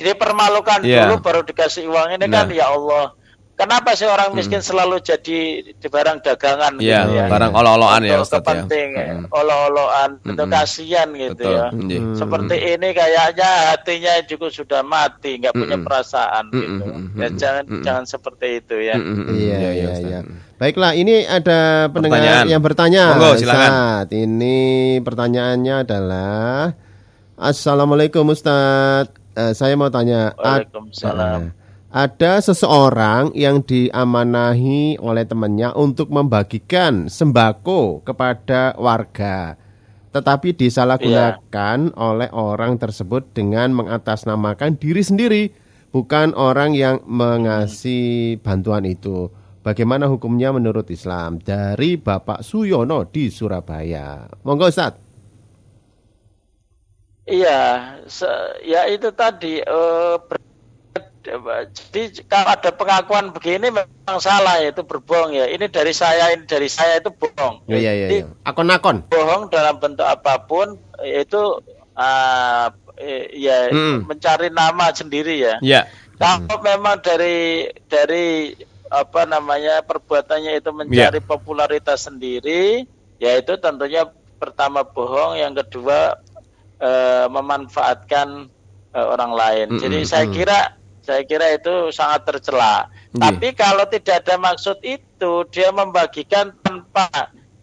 dipermalukan 0.00 0.78
Iya. 0.80 1.04
dulu 1.04 1.14
baru 1.20 1.40
dikasih 1.42 1.84
uang 1.84 2.14
ini 2.14 2.26
kan 2.26 2.46
Nah. 2.46 2.54
ya 2.54 2.66
Allah. 2.68 3.12
Kenapa 3.60 3.92
sih 3.92 4.08
orang 4.08 4.32
miskin 4.32 4.58
selalu 4.58 4.98
jadi 4.98 5.38
di 5.60 5.86
barang 5.86 6.24
dagangan 6.24 6.80
Iya, 6.80 7.04
gitu 7.04 7.12
ya? 7.12 7.24
barang 7.28 7.52
olo-oloan 7.52 8.00
ya, 8.02 8.16
ya. 8.16 8.24
kepenting, 8.24 8.88
Mm-mm. 8.96 9.24
olo-oloan, 9.28 10.10
itu 10.18 10.32
Mm-mm. 10.34 10.48
kasihan 10.48 11.08
gitu 11.12 11.36
betul 11.36 11.52
ya. 11.52 11.66
Iya. 11.68 12.00
Seperti 12.16 12.56
ini 12.56 12.88
kayaknya 12.90 13.50
hatinya 13.68 14.14
juga 14.24 14.48
sudah 14.48 14.80
mati, 14.80 15.36
nggak 15.36 15.52
punya 15.52 15.76
Mm-mm. 15.76 15.84
perasaan 15.84 16.44
Mm-mm, 16.48 16.56
gitu. 16.56 16.84
mm-mm, 16.86 17.04
Ya 17.14 17.28
jangan 17.30 17.64
mm-mm. 17.66 17.84
jangan 17.84 18.04
seperti 18.04 18.46
itu 18.58 18.74
ya. 18.76 18.94
Iya 18.96 19.28
iya, 19.28 19.70
iya 19.70 19.86
Ustadz. 19.90 20.08
iya. 20.08 20.20
Baiklah, 20.56 20.92
ini 20.92 21.14
ada 21.22 21.60
pendengar 21.86 22.16
Pertanyaan. 22.16 22.46
yang 22.46 22.60
bertanya. 22.60 23.04
Monggo, 23.12 23.30
silakan. 23.34 23.60
Ustadz. 23.60 24.12
Ini 24.14 24.56
pertanyaannya 25.00 25.74
adalah 25.78 26.72
Assalamualaikum 27.36 28.24
Ustadz. 28.26 29.12
Eh, 29.32 29.52
saya 29.52 29.72
mau 29.74 29.88
tanya. 29.88 30.32
ad- 30.34 30.64
Waalaikumsalam. 30.64 31.59
Ada 31.90 32.38
seseorang 32.38 33.34
yang 33.34 33.66
diamanahi 33.66 35.02
oleh 35.02 35.26
temannya 35.26 35.74
untuk 35.74 36.06
membagikan 36.14 37.10
sembako 37.10 38.06
kepada 38.06 38.78
warga. 38.78 39.58
Tetapi 40.14 40.54
disalahgunakan 40.54 41.90
oleh 41.98 42.30
orang 42.30 42.78
tersebut 42.78 43.34
dengan 43.34 43.74
mengatasnamakan 43.74 44.78
diri 44.78 45.02
sendiri, 45.02 45.42
bukan 45.90 46.30
orang 46.38 46.78
yang 46.78 47.02
mengasih 47.10 48.38
bantuan 48.38 48.86
itu. 48.86 49.26
Bagaimana 49.66 50.06
hukumnya 50.06 50.54
menurut 50.54 50.86
Islam? 50.94 51.42
Dari 51.42 51.98
Bapak 51.98 52.46
Suyono 52.46 53.02
di 53.10 53.34
Surabaya. 53.34 54.30
Monggo 54.46 54.70
Ustaz. 54.70 54.94
Iya, 57.26 57.98
ya 58.62 58.82
itu 58.86 59.10
tadi. 59.10 59.58
ber- 60.30 60.39
jadi 61.20 62.02
kalau 62.24 62.48
ada 62.56 62.70
pengakuan 62.72 63.28
begini 63.36 63.68
memang 63.68 64.18
salah 64.18 64.56
ya, 64.64 64.72
itu 64.72 64.80
berbohong 64.80 65.36
ya. 65.36 65.46
Ini 65.52 65.68
dari 65.68 65.92
saya, 65.92 66.32
ini 66.32 66.48
dari 66.48 66.68
saya 66.72 66.96
itu 66.96 67.12
bohong. 67.12 67.68
Iya 67.68 67.76
iya 67.76 67.92
Jadi, 68.08 68.16
iya. 68.24 68.48
Akon-akon. 68.48 69.04
bohong 69.12 69.52
dalam 69.52 69.76
bentuk 69.76 70.08
apa 70.08 70.40
pun 70.48 70.80
itu 71.04 71.42
eh, 72.00 72.66
ya 73.36 73.68
Mm. 73.68 74.08
mencari 74.08 74.48
nama 74.48 74.92
sendiri 74.92 75.44
ya. 75.44 75.56
Iya. 75.60 75.88
Kalau 76.20 76.60
memang 76.60 77.00
dari 77.00 77.68
dari 77.88 78.52
apa 78.92 79.24
namanya 79.24 79.80
perbuatannya 79.84 80.56
itu 80.60 80.70
mencari 80.72 81.20
popularitas 81.24 82.08
sendiri, 82.08 82.84
ya 83.20 83.36
itu 83.40 83.56
tentunya 83.60 84.08
pertama 84.40 84.84
bohong, 84.84 85.36
yang 85.36 85.52
kedua 85.52 86.16
eh, 86.80 87.26
memanfaatkan 87.28 88.48
eh, 88.96 89.06
orang 89.06 89.32
lain. 89.36 89.66
Mm-mm, 89.76 89.80
Jadi 89.84 89.98
saya 90.08 90.24
mm. 90.28 90.32
kira 90.32 90.79
saya 91.00 91.22
kira 91.24 91.56
itu 91.56 91.90
sangat 91.90 92.28
tercela. 92.28 92.88
Iya. 93.16 93.20
Tapi 93.28 93.48
kalau 93.56 93.84
tidak 93.88 94.24
ada 94.26 94.36
maksud 94.36 94.78
itu, 94.84 95.32
dia 95.50 95.72
membagikan 95.72 96.52
tanpa 96.62 97.08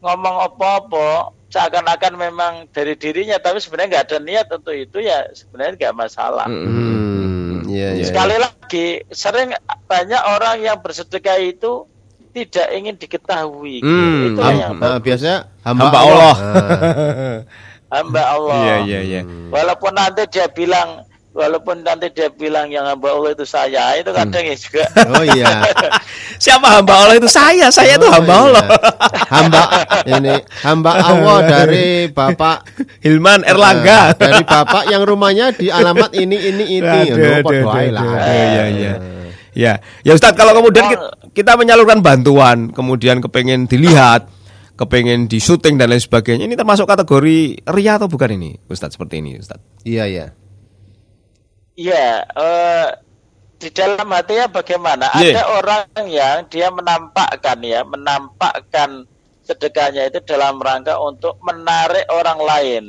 ngomong 0.01 0.35
opo-opo, 0.51 1.33
seakan-akan 1.47 2.13
memang 2.19 2.53
dari 2.75 2.93
dirinya, 2.99 3.39
tapi 3.39 3.63
sebenarnya 3.63 3.89
nggak 3.97 4.05
ada 4.11 4.19
niat 4.19 4.47
untuk 4.51 4.75
itu 4.75 4.99
ya 4.99 5.31
sebenarnya 5.31 5.73
nggak 5.79 5.95
masalah. 5.95 6.47
Hmm, 6.49 7.63
iya 7.71 7.97
iya. 7.97 8.05
Sekali 8.05 8.35
lagi, 8.35 8.87
sering 9.09 9.55
banyak 9.87 10.21
orang 10.37 10.57
yang 10.59 10.77
bersedekah 10.83 11.39
itu 11.39 11.87
tidak 12.35 12.67
ingin 12.75 12.95
diketahui. 12.99 13.81
Hmm, 13.81 14.33
itu 14.33 14.41
Ham- 14.43 14.59
yang 14.61 14.71
eh, 14.77 14.99
biasanya 15.01 15.37
hamba, 15.65 15.83
Hamba 15.89 15.99
Allah. 16.03 16.35
Ah. 16.37 17.37
hamba 17.87 18.21
Allah. 18.27 18.59
Iya 18.61 18.75
iya 18.83 18.99
iya. 19.01 19.21
Walaupun 19.49 19.95
nanti 19.95 20.27
dia 20.29 20.45
bilang, 20.51 21.07
walaupun 21.31 21.81
nanti 21.81 22.09
dia 22.09 22.27
bilang 22.27 22.67
yang 22.67 22.83
hamba 22.83 23.11
Allah 23.11 23.31
itu 23.31 23.43
saya, 23.43 23.95
itu 23.95 24.09
kadang 24.09 24.43
ya 24.43 24.55
juga. 24.55 24.83
Oh 25.11 25.23
iya. 25.23 25.53
Siapa 26.43 26.67
hamba 26.67 26.93
Allah 26.97 27.15
itu 27.17 27.29
saya, 27.29 27.67
saya 27.69 27.95
itu 27.95 28.05
Oh, 28.05 28.13
hamba 28.13 28.33
iya. 28.33 28.43
Allah. 28.45 28.65
Hamba 29.37 29.61
ini 30.07 30.33
hamba 30.63 30.91
Allah 30.97 31.37
dari 31.43 32.07
Bapak 32.07 32.57
Hilman 33.03 33.43
Erlangga. 33.43 34.15
Nah, 34.15 34.15
dari 34.15 34.41
Bapak 34.41 34.87
yang 34.87 35.03
rumahnya 35.03 35.51
di 35.51 35.67
alamat 35.67 36.15
ini 36.15 36.37
ini 36.47 36.63
ini. 36.79 36.99
Iya, 37.11 38.63
iya. 38.71 38.93
Ya, 39.57 39.73
ya 40.05 40.11
Ustadz 40.13 40.37
kalau 40.37 40.53
kemudian 40.53 40.85
ki- 40.85 41.01
kita 41.33 41.57
menyalurkan 41.57 42.05
bantuan, 42.05 42.69
kemudian 42.69 43.17
kepengen 43.19 43.65
dilihat, 43.65 44.29
kepengen 44.77 45.25
di 45.25 45.41
syuting 45.41 45.81
dan 45.81 45.89
lain 45.89 45.97
sebagainya, 45.97 46.45
ini 46.45 46.53
termasuk 46.53 46.85
kategori 46.85 47.65
ria 47.65 47.97
atau 47.97 48.05
bukan 48.05 48.37
ini, 48.37 48.61
Ustadz 48.69 48.93
seperti 48.95 49.17
ini, 49.17 49.41
Ustadz? 49.41 49.81
Iya 49.81 50.05
iya. 50.05 50.25
Iya, 51.77 52.25
eh, 52.25 52.87
di 53.61 53.69
dalam 53.69 54.09
hatinya 54.09 54.49
bagaimana? 54.49 55.13
Iya. 55.21 55.37
Ada 55.37 55.43
orang 55.61 55.85
yang 56.09 56.37
dia 56.49 56.73
menampakkan 56.73 57.57
ya, 57.61 57.85
menampakkan 57.85 59.05
sedekahnya 59.45 60.09
itu 60.09 60.19
dalam 60.25 60.57
rangka 60.57 60.97
untuk 60.97 61.37
menarik 61.45 62.09
orang 62.09 62.39
lain. 62.41 62.83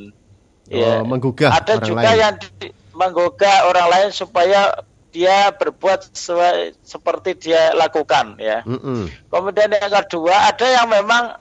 Oh, 0.68 1.04
menggugah 1.04 1.52
Ada 1.52 1.80
orang 1.80 1.88
juga 1.88 2.10
lain. 2.12 2.20
yang 2.20 2.34
di- 2.40 2.74
menggugah 2.92 3.56
orang 3.70 3.86
lain 3.88 4.08
supaya 4.12 4.74
dia 5.08 5.48
berbuat 5.56 6.12
sesuai 6.12 6.76
seperti 6.84 7.48
dia 7.48 7.72
lakukan 7.72 8.36
ya. 8.36 8.60
Mm-mm. 8.68 9.08
Kemudian 9.32 9.72
yang 9.72 9.92
kedua 10.04 10.52
ada 10.52 10.66
yang 10.68 10.88
memang 10.88 11.32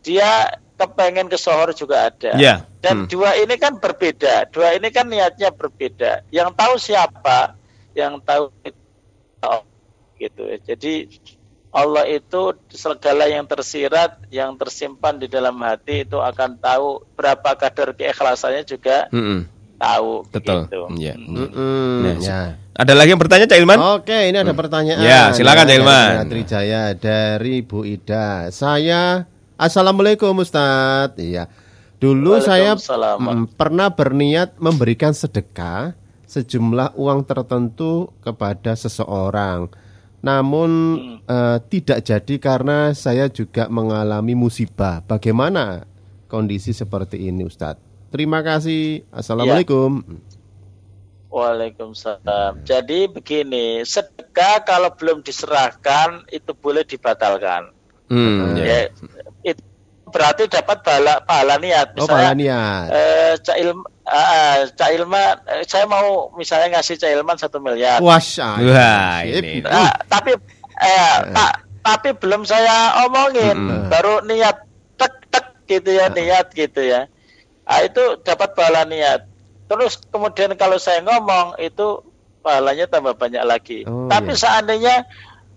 dia 0.00 0.56
kepengen 0.80 1.28
ke 1.28 1.36
sohor 1.36 1.76
juga 1.76 2.08
ada. 2.08 2.32
Iya. 2.36 2.64
Dan 2.82 3.06
Hmm. 3.06 3.08
dua 3.08 3.38
ini 3.38 3.54
kan 3.62 3.78
berbeda. 3.78 4.50
Dua 4.50 4.74
ini 4.74 4.90
kan 4.90 5.06
niatnya 5.06 5.54
berbeda. 5.54 6.26
Yang 6.34 6.48
tahu 6.58 6.74
siapa 6.82 7.54
yang 7.94 8.18
tahu 8.26 8.50
itu 8.66 8.80
Allah, 9.38 9.62
gitu 10.18 10.42
ya. 10.50 10.58
Jadi 10.66 10.94
Allah 11.72 12.04
itu 12.04 12.52
segala 12.68 13.30
yang 13.30 13.46
tersirat, 13.46 14.18
yang 14.28 14.58
tersimpan 14.58 15.16
di 15.16 15.30
dalam 15.30 15.56
hati 15.62 16.04
itu 16.04 16.18
akan 16.20 16.58
tahu 16.58 17.06
berapa 17.14 17.54
kadar 17.56 17.94
keikhlasannya 17.96 18.66
juga 18.66 19.06
Mm-mm. 19.14 19.46
tahu. 19.78 20.26
Betul. 20.28 20.68
Gitu. 20.68 20.82
Iya. 21.00 21.14
Mm-mm, 21.16 21.96
Nah, 22.02 22.14
ya. 22.18 22.40
Ada 22.72 22.92
lagi 22.96 23.12
yang 23.14 23.20
bertanya 23.20 23.46
Cak 23.46 23.60
Ilman? 23.62 23.78
Oke, 24.00 24.18
ini 24.32 24.36
ada 24.40 24.52
pertanyaan. 24.56 25.04
Ya, 25.04 25.28
silakan, 25.36 25.64
dari 25.68 25.78
Ilman. 25.80 26.24
Trijaya 26.28 26.82
dari 26.96 27.62
Bu 27.62 27.84
Ida. 27.86 28.48
Saya 28.50 29.28
Assalamualaikum 29.60 30.34
Ustadz. 30.42 31.22
Iya. 31.22 31.46
Dulu 32.02 32.42
saya 32.42 32.74
mm, 32.74 33.54
pernah 33.54 33.86
berniat 33.94 34.58
memberikan 34.58 35.14
sedekah 35.14 35.94
sejumlah 36.26 36.98
uang 36.98 37.22
tertentu 37.22 38.10
kepada 38.18 38.74
seseorang. 38.74 39.70
Namun 40.18 40.70
eh, 41.22 41.58
tidak 41.70 42.02
jadi 42.02 42.34
karena 42.42 42.90
saya 42.90 43.30
juga 43.30 43.70
mengalami 43.70 44.34
musibah. 44.34 44.98
Bagaimana 45.06 45.86
kondisi 46.26 46.74
seperti 46.74 47.30
ini 47.30 47.46
Ustadz? 47.46 48.10
Terima 48.10 48.42
kasih. 48.42 49.06
Assalamualaikum. 49.14 50.02
Waalaikumsalam. 51.32 52.66
Jadi 52.66 53.08
begini, 53.08 53.80
sedekah 53.86 54.60
kalau 54.66 54.92
belum 54.92 55.24
diserahkan 55.24 56.28
itu 56.28 56.52
boleh 56.52 56.84
dibatalkan. 56.84 57.72
Hmm, 58.12 58.52
ya. 58.60 58.92
Ya, 58.92 59.21
berarti 60.12 60.44
dapat 60.46 60.84
pahala, 60.84 61.24
pahala 61.24 61.56
niat. 61.56 61.96
Oh, 61.96 62.04
Misalnya, 62.04 62.12
pahala 62.12 62.32
niat. 62.36 62.86
eh, 62.92 63.32
Cak 63.40 63.56
Ilma, 63.58 63.84
ah, 64.06 64.56
Cak 64.68 64.90
Ilma, 64.92 65.22
eh, 65.48 65.64
saya 65.64 65.84
mau 65.88 66.28
misalnya 66.36 66.78
ngasih 66.78 67.00
Cak 67.00 67.10
Ilman 67.16 67.36
satu 67.40 67.58
miliar. 67.58 67.98
Wasya. 68.04 68.60
Wah, 68.60 69.24
ini. 69.24 69.64
Ah, 69.64 69.96
tapi 70.06 70.36
eh, 70.78 71.16
tak, 71.32 71.52
tapi 71.80 72.08
belum 72.20 72.44
saya 72.44 73.02
omongin, 73.08 73.88
baru 73.88 74.22
niat 74.28 74.62
tek 75.00 75.14
tek 75.32 75.46
gitu 75.66 75.90
ya, 75.96 76.12
niat 76.12 76.52
gitu 76.52 76.84
ya. 76.84 77.08
Ah, 77.64 77.80
itu 77.82 78.20
dapat 78.20 78.52
pahala 78.52 78.84
niat. 78.84 79.24
Terus 79.72 80.04
kemudian 80.12 80.52
kalau 80.60 80.76
saya 80.76 81.00
ngomong 81.00 81.56
itu 81.56 82.04
pahalanya 82.42 82.90
tambah 82.90 83.14
banyak 83.16 83.40
lagi. 83.46 83.78
Oh, 83.88 84.10
tapi 84.10 84.34
iya. 84.34 84.40
seandainya 84.42 84.94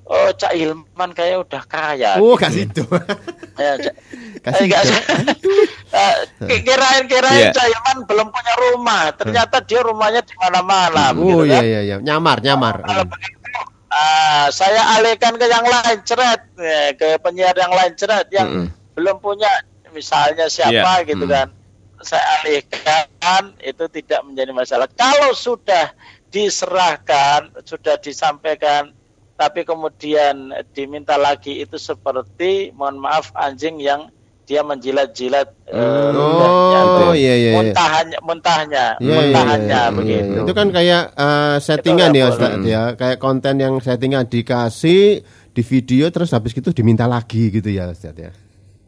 oh 0.05 0.29
Cak 0.31 0.53
Ilman 0.53 1.09
kayak 1.11 1.41
udah 1.41 1.63
kaya. 1.65 2.11
Oh, 2.17 2.33
kasih 2.35 2.65
itu. 2.65 2.85
Ya, 3.55 3.79
Cak- 3.79 3.95
Kasih 4.43 4.63
Eh, 4.63 4.69
itu. 4.69 4.79
sih. 4.83 5.01
Eh, 5.95 6.15
ki- 6.43 6.61
kirain-kirain 6.61 7.39
Iya. 7.39 7.51
Cak 7.51 7.65
Ilman 7.65 7.97
belum 8.03 8.27
punya 8.27 8.53
rumah. 8.61 9.03
Ternyata 9.11 9.59
dia 9.61 9.79
rumahnya 9.79 10.21
di 10.21 10.35
mana-mana. 10.35 11.09
Oh 11.09 11.39
begitu 11.39 11.43
iya 11.45 11.55
kan? 11.55 11.63
iya 11.63 11.79
iya, 11.81 11.95
nyamar 11.97 12.37
nyamar. 12.39 12.83
Kalau 12.83 13.05
begitu, 13.07 13.39
ah, 13.87 14.47
saya 14.49 14.81
alihkan 14.93 15.33
ke 15.33 15.45
yang 15.45 15.63
lain 15.63 16.03
ceret, 16.03 16.41
Eh, 16.55 16.91
ke 16.93 17.15
penyiar 17.17 17.55
yang 17.55 17.71
lain 17.71 17.95
ceret 17.95 18.27
yang 18.27 18.47
Mm-mm. 18.47 18.67
belum 18.91 19.17
punya, 19.17 19.47
misalnya 19.89 20.45
siapa 20.45 20.75
Iya, 20.99 21.07
gitu 21.07 21.23
mm. 21.23 21.31
kan. 21.31 21.47
Saya 22.03 22.23
alihkan 22.43 23.43
itu 23.63 23.87
tidak 23.89 24.19
menjadi 24.21 24.51
masalah. 24.51 24.91
Kalau 24.91 25.31
sudah 25.31 25.95
diserahkan, 26.27 27.55
sudah 27.63 27.95
disampaikan, 27.97 28.91
tapi 29.35 29.61
kemudian 29.61 30.49
diminta 30.71 31.15
lagi 31.15 31.59
itu 31.59 31.75
seperti, 31.75 32.71
mohon 32.71 32.97
maaf, 32.97 33.35
anjing 33.35 33.77
yang 33.77 34.07
dia 34.45 34.61
menjilat-jilat 34.61 35.49
ludahnya 36.13 36.79
Oh, 37.01 37.13
iya, 37.13 37.33
iya, 37.33 37.49
iya. 37.49 37.53
muntahnya, 37.57 38.17
muntahnya, 38.21 38.85
Iya, 38.95 39.09
iya, 39.09 39.15
muntahannya 39.17 39.81
iya, 39.81 39.93
begitu. 39.93 40.31
iya. 40.37 40.41
Itu 40.45 40.53
kan 40.53 40.67
kayak 40.69 41.03
eh, 41.11 41.55
settingan 41.59 42.09
Itu 42.13 42.19
ya 42.21 42.25
Ustaz 42.29 42.51
boleh. 42.53 42.69
ya, 42.69 42.83
kayak 42.93 43.17
konten 43.17 43.55
yang 43.57 43.73
settingan 43.81 44.25
dikasih 44.29 45.25
di 45.49 45.61
video 45.63 46.05
terus 46.11 46.29
habis 46.29 46.53
itu 46.53 46.69
diminta 46.71 47.09
lagi 47.09 47.49
gitu 47.49 47.67
ya 47.67 47.89
Ustaz 47.89 48.13
ya. 48.13 48.29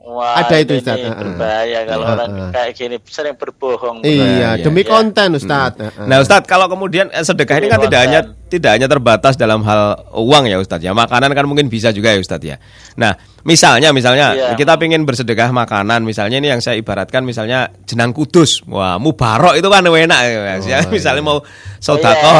Wah, 0.07 0.39
Ada 0.39 0.63
itu, 0.63 0.79
Ustaz. 0.79 0.95
Ah, 1.03 1.11
ah. 1.11 1.19
berbahaya 1.19 1.79
kalau 1.83 2.05
Ah, 2.07 2.13
orang 2.15 2.31
ah. 2.39 2.51
kayak 2.55 2.71
gini 2.79 2.95
sering 3.03 3.35
berbohong. 3.35 4.07
Iya, 4.07 4.23
iya, 4.23 4.49
demi 4.63 4.87
iya. 4.87 4.87
konten 4.87 5.35
Ustaz. 5.35 5.75
Heeh. 5.75 6.07
Nah 6.07 6.23
Ustadz 6.23 6.47
kalau 6.47 6.71
kemudian 6.71 7.11
eh, 7.11 7.27
sedekah 7.27 7.59
ini 7.59 7.67
kan 7.67 7.83
Iya, 7.83 7.85
tidak 7.91 7.99
hanya 8.07 8.19
tidak 8.47 8.71
hanya 8.79 8.87
terbatas 8.87 9.35
dalam 9.35 9.67
hal 9.67 10.07
uang 10.15 10.47
ya 10.47 10.63
Ustadz 10.63 10.87
ya 10.87 10.95
makanan 10.95 11.35
kan 11.35 11.43
mungkin 11.43 11.67
bisa 11.67 11.91
juga 11.91 12.15
ya 12.15 12.23
Ustadz 12.23 12.47
ya. 12.47 12.55
Nah 12.95 13.19
misalnya 13.43 13.91
misalnya 13.91 14.31
Iya. 14.31 14.55
kita 14.55 14.79
ingin 14.79 15.03
bersedekah 15.03 15.51
makanan 15.51 16.07
misalnya 16.07 16.39
ini 16.39 16.55
yang 16.55 16.63
saya 16.63 16.79
ibaratkan 16.79 17.27
misalnya 17.27 17.67
jenang 17.83 18.15
kudus 18.15 18.63
wah 18.63 18.95
mubarok 18.95 19.59
itu 19.59 19.67
kan 19.67 19.83
enak 19.83 20.19
ya 20.23 20.55
ya. 20.63 20.77
Oh, 20.87 20.91
misalnya 20.95 21.19
iya. 21.19 21.27
mau 21.27 21.37
sodako 21.83 22.31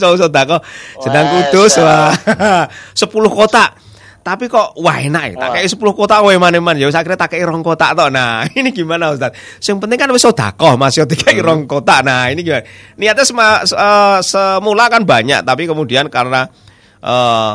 mau 0.00 0.16
sodako 0.16 0.56
jenang 1.04 1.26
Wah, 1.28 1.32
kudus 1.52 1.72
wah 1.84 2.12
10 2.96 3.12
kotak 3.28 3.89
tapi 4.30 4.46
kok 4.46 4.78
wah 4.78 4.94
enak 5.02 5.34
ya, 5.34 5.34
tak 5.42 5.48
kayak 5.58 5.66
10 5.74 5.98
kotak 5.98 6.22
wae 6.22 6.38
man-man 6.38 6.78
ya 6.78 6.86
wis 6.86 6.94
akhirnya 6.94 7.18
tak 7.18 7.34
kayak 7.34 7.50
rong 7.50 7.66
kotak 7.66 7.98
tok. 7.98 8.14
Nah, 8.14 8.46
ini 8.58 8.70
gimana 8.70 9.10
Ustaz? 9.10 9.34
Yang 9.58 9.82
penting 9.82 9.98
kan 9.98 10.10
wis 10.14 10.22
sedekah 10.22 10.78
Mas 10.78 10.94
yo 10.94 11.02
dikai 11.02 11.42
rong 11.42 11.66
kotak. 11.66 12.06
Nah, 12.06 12.30
ini 12.30 12.46
gimana? 12.46 12.62
Niatnya 12.94 13.24
sema, 13.26 13.66
se- 13.66 13.74
eh, 13.74 14.18
semula 14.22 14.86
kan 14.86 15.02
banyak, 15.02 15.42
tapi 15.42 15.66
kemudian 15.66 16.06
karena 16.06 16.46
eh, 17.02 17.54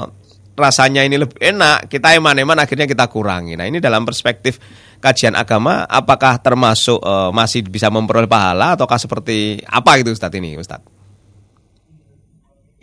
rasanya 0.60 1.08
ini 1.08 1.16
lebih 1.16 1.40
enak, 1.40 1.88
kita 1.88 2.12
eman-eman 2.20 2.60
akhirnya 2.60 2.84
kita 2.84 3.08
kurangi. 3.08 3.56
Nah, 3.56 3.72
ini 3.72 3.80
dalam 3.80 4.04
perspektif 4.04 4.60
kajian 5.00 5.40
agama 5.40 5.88
apakah 5.88 6.44
termasuk 6.44 7.00
eh, 7.00 7.32
masih 7.32 7.64
bisa 7.64 7.88
memperoleh 7.88 8.28
pahala 8.28 8.76
ataukah 8.76 9.00
seperti 9.00 9.64
apa 9.64 9.96
gitu 10.04 10.12
Ustaz 10.12 10.36
ini, 10.36 10.60
Ustaz? 10.60 10.84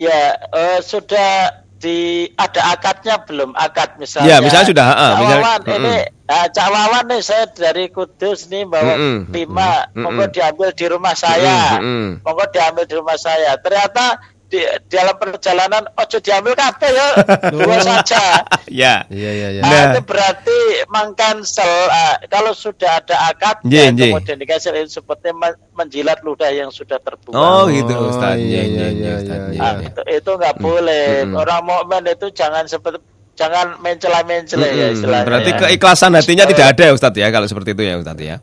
Ya, 0.01 0.33
eh, 0.49 0.81
sudah 0.81 1.62
di 1.83 1.97
ada 2.39 2.71
akadnya 2.71 3.19
belum? 3.27 3.51
Akad 3.51 3.93
Ya, 3.93 3.99
misalnya. 3.99 4.39
misalnya 4.39 4.67
sudah, 4.71 4.85
ah, 4.87 4.95
Cak 4.95 5.19
misalnya- 5.19 5.75
ini 5.75 5.95
ah, 6.31 6.47
Cak 6.47 6.67
Wawan 6.71 7.03
nih 7.11 7.19
saya 7.19 7.43
dari 7.51 7.91
Kudus 7.91 8.47
nih 8.47 8.63
bawa 8.63 8.95
Mm-mm, 8.95 9.17
lima, 9.27 9.83
mm-mm, 9.91 9.99
monggo 9.99 10.25
diambil 10.31 10.71
di 10.71 10.85
rumah 10.87 11.11
saya. 11.11 11.75
Mm-mm, 11.75 11.83
mm-mm. 11.83 12.07
Monggo 12.23 12.45
diambil 12.49 12.83
di 12.87 12.95
rumah 12.95 13.17
saya. 13.19 13.59
Ternyata 13.59 14.05
di, 14.53 14.61
di 14.61 14.93
dalam 14.93 15.17
perjalanan 15.17 15.81
ojo 15.91 16.17
diambil 16.19 16.53
kabeh 16.53 16.89
ya, 16.89 17.07
dua 17.53 17.77
saja. 17.81 18.45
ya. 18.69 19.01
Iya 19.09 19.31
iya 19.33 19.47
iya. 19.49 19.61
Ah, 19.61 19.69
Nah. 19.73 19.83
itu 19.89 20.01
berarti 20.05 20.57
mengcancel 20.87 21.65
ah, 21.89 22.21
kalau 22.27 22.53
sudah 22.53 23.01
ada 23.01 23.15
akad 23.27 23.65
Nggih, 23.65 23.85
nggih. 23.91 24.11
kemudian 24.13 24.37
dikasih 24.37 24.69
itu 24.77 25.01
seperti 25.01 25.33
men- 25.33 25.57
menjilat 25.73 26.21
ludah 26.21 26.47
yang 26.47 26.69
sudah 26.69 26.95
terbuang. 26.97 27.33
Oh, 27.33 27.65
gitu 27.65 27.89
Oh, 27.91 28.07
Ustaz. 28.07 28.37
iya, 28.37 28.61
Iya, 28.61 28.63
iya, 28.63 28.63
iya, 28.63 28.87
iya, 28.93 29.11
Ustaz. 29.17 29.37
iya, 29.39 29.49
Iya, 29.49 29.59
Ah, 29.59 29.73
iya. 29.73 29.87
itu 29.89 30.01
itu 30.13 30.31
nggak 30.31 30.55
boleh. 30.59 31.07
mm-mm. 31.25 31.33
Orang 31.35 31.61
mukmin 31.63 32.03
itu 32.05 32.27
jangan 32.29 32.63
seperti 32.63 33.01
jangan 33.33 33.81
mencela-mencela 33.81 34.61
ya 34.63 34.73
Mm-mm. 34.85 34.93
istilahnya. 34.93 35.25
Berarti 35.25 35.49
ya. 35.49 35.57
keikhlasan 35.59 36.13
hatinya 36.13 36.45
tidak 36.45 36.65
ada 36.71 36.83
ya 36.85 36.93
Ustadz 36.93 37.17
ya 37.17 37.27
kalau 37.27 37.47
seperti 37.49 37.73
itu 37.73 37.81
ya 37.81 37.97
Ustadz 37.97 38.21
ya. 38.21 38.37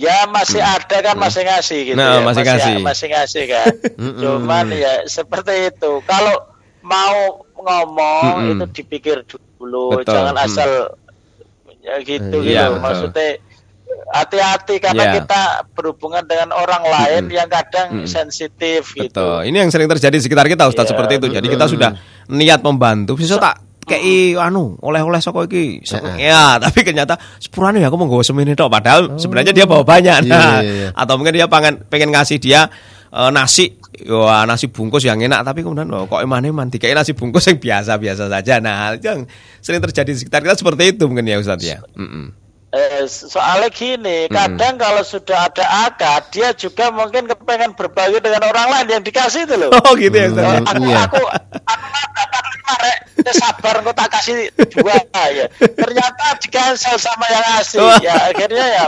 Ya 0.00 0.24
masih 0.26 0.64
ada 0.64 0.96
kan 1.04 1.16
masih 1.20 1.44
ngasih 1.44 1.80
gitu 1.92 1.98
Nah, 2.00 2.16
ya. 2.16 2.24
masih 2.24 2.42
ngasih. 2.48 2.74
masih 2.80 3.06
ngasih 3.12 3.44
kan. 3.52 3.66
Cuman 4.16 4.66
ya 4.72 5.04
seperti 5.04 5.68
itu. 5.68 6.00
Kalau 6.08 6.48
mau 6.80 7.44
ngomong 7.52 8.56
itu 8.56 8.64
dipikir 8.80 9.20
dulu, 9.28 10.00
Betul. 10.00 10.16
jangan 10.16 10.40
Mm. 10.40 10.46
asal 10.48 10.70
ya 11.80 12.00
gitu 12.00 12.36
Iya, 12.40 12.48
gitu. 12.64 12.72
betul. 12.72 12.80
Maksudnya 12.80 13.28
hati-hati 14.10 14.74
karena 14.80 15.04
Iya. 15.04 15.12
kita 15.20 15.40
berhubungan 15.70 16.24
dengan 16.24 16.50
orang 16.50 16.82
lain 16.82 17.22
Mm-mm. 17.28 17.36
yang 17.36 17.48
kadang 17.50 17.88
Mm-mm. 17.92 18.08
sensitif 18.08 18.96
gitu. 18.96 19.12
Betul. 19.12 19.36
Ini 19.46 19.56
yang 19.60 19.70
sering 19.70 19.86
terjadi 19.86 20.16
di 20.16 20.24
sekitar 20.24 20.48
kita 20.48 20.64
Ustadz 20.64 20.88
Iya, 20.88 20.92
seperti 20.96 21.12
itu. 21.20 21.26
Jadi 21.28 21.46
kita 21.46 21.66
sudah 21.68 21.90
niat 22.26 22.60
membantu. 22.64 23.14
Bisa 23.14 23.36
tak 23.36 23.60
kei 23.90 24.14
anu 24.32 24.78
oleh-oleh 24.78 25.18
soko 25.18 25.44
iki 25.44 25.82
soko- 25.82 26.14
ya 26.14 26.56
tapi 26.56 26.80
ternyata 26.80 27.18
sepurane 27.36 27.78
ya 27.78 27.90
aku 27.90 27.98
mau 27.98 28.06
nggawa 28.06 28.22
semene 28.22 28.54
tok 28.54 28.70
padahal 28.70 29.02
sebenarnya 29.16 29.50
dia 29.50 29.66
bawa 29.66 29.82
banyak 29.82 30.24
nah 30.24 30.62
iya, 30.62 30.70
iya. 30.70 30.88
atau 30.94 31.18
mungkin 31.18 31.34
dia 31.34 31.44
pengen 31.44 31.82
pengen 31.84 32.08
ngasih 32.08 32.38
dia 32.38 32.70
eh, 33.08 33.30
nasi 33.30 33.74
wah 34.06 34.44
nasi 34.44 34.66
bungkus 34.66 35.02
yang 35.02 35.18
enak 35.18 35.42
tapi 35.42 35.60
kemudian 35.60 35.90
oh, 35.90 36.06
kok 36.06 36.22
eman-eman 36.22 36.66
dikei 36.66 36.94
nasi 36.94 37.12
bungkus 37.12 37.44
yang 37.44 37.58
biasa-biasa 37.58 38.30
saja 38.30 38.54
nah 38.58 38.94
yang 38.94 39.26
sering 39.58 39.82
terjadi 39.82 40.08
di 40.08 40.18
sekitar 40.18 40.40
kita 40.40 40.54
seperti 40.54 40.94
itu 40.94 41.04
mungkin 41.04 41.26
ya 41.26 41.36
Ustadz 41.36 41.66
ya 41.66 41.82
Mm-mm. 41.92 42.38
Eh, 42.70 43.02
soalnya 43.02 43.66
gini, 43.66 44.30
kadang 44.30 44.78
kalau 44.78 45.02
sudah 45.02 45.50
ada 45.50 45.90
akad, 45.90 46.30
dia 46.30 46.54
juga 46.54 46.94
mungkin 46.94 47.26
kepengen 47.26 47.74
berbagi 47.74 48.22
dengan 48.22 48.46
orang 48.46 48.70
lain 48.70 48.86
yang 48.88 49.02
dikasih 49.02 49.42
itu 49.42 49.58
loh. 49.58 49.74
oh 49.82 49.98
gitu 49.98 50.14
ya 50.14 50.30
Ustadz 50.30 50.46
Eh, 50.46 50.54
ya? 50.54 50.62
aku, 50.62 50.78
Iya. 50.86 50.98
aku, 51.02 51.18
aku 51.66 51.86
dapat 51.90 52.29
lima 52.70 52.86
rek, 52.86 52.98
ya 53.26 53.32
sabar 53.34 53.74
engkau 53.82 53.94
tak 53.94 54.08
kasih 54.14 54.34
dua 54.78 54.94
ya. 55.34 55.46
Ternyata 55.58 56.24
di-cancel 56.38 56.94
sama 57.02 57.26
yang 57.26 57.44
Wah. 57.82 57.98
ya 57.98 58.14
akhirnya 58.30 58.66
ya 58.70 58.84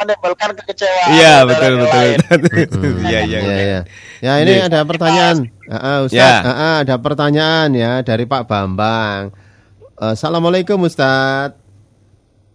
menimbulkan 0.00 0.50
kekecewaan. 0.60 1.10
Iya 1.16 1.34
betul 1.48 1.72
betul. 1.80 1.96
lain. 1.96 2.18
betul. 2.28 2.92
Iya 3.08 3.20
iya. 3.24 3.38
Ya, 3.40 3.56
ya. 3.56 3.80
Ya 4.22 4.32
ini 4.44 4.52
Iya. 4.60 4.68
ada 4.68 4.80
pertanyaan. 4.84 5.36
Heeh, 5.66 5.98
Ustaz. 6.06 6.20
Ya. 6.20 6.32
Heeh, 6.44 6.74
ada 6.84 6.96
pertanyaan 7.00 7.68
ya 7.72 7.92
dari 8.04 8.24
Pak 8.28 8.44
Bambang. 8.44 9.32
Eh, 9.96 10.12
Assalamualaikum 10.12 10.78
Ustaz. 10.84 11.56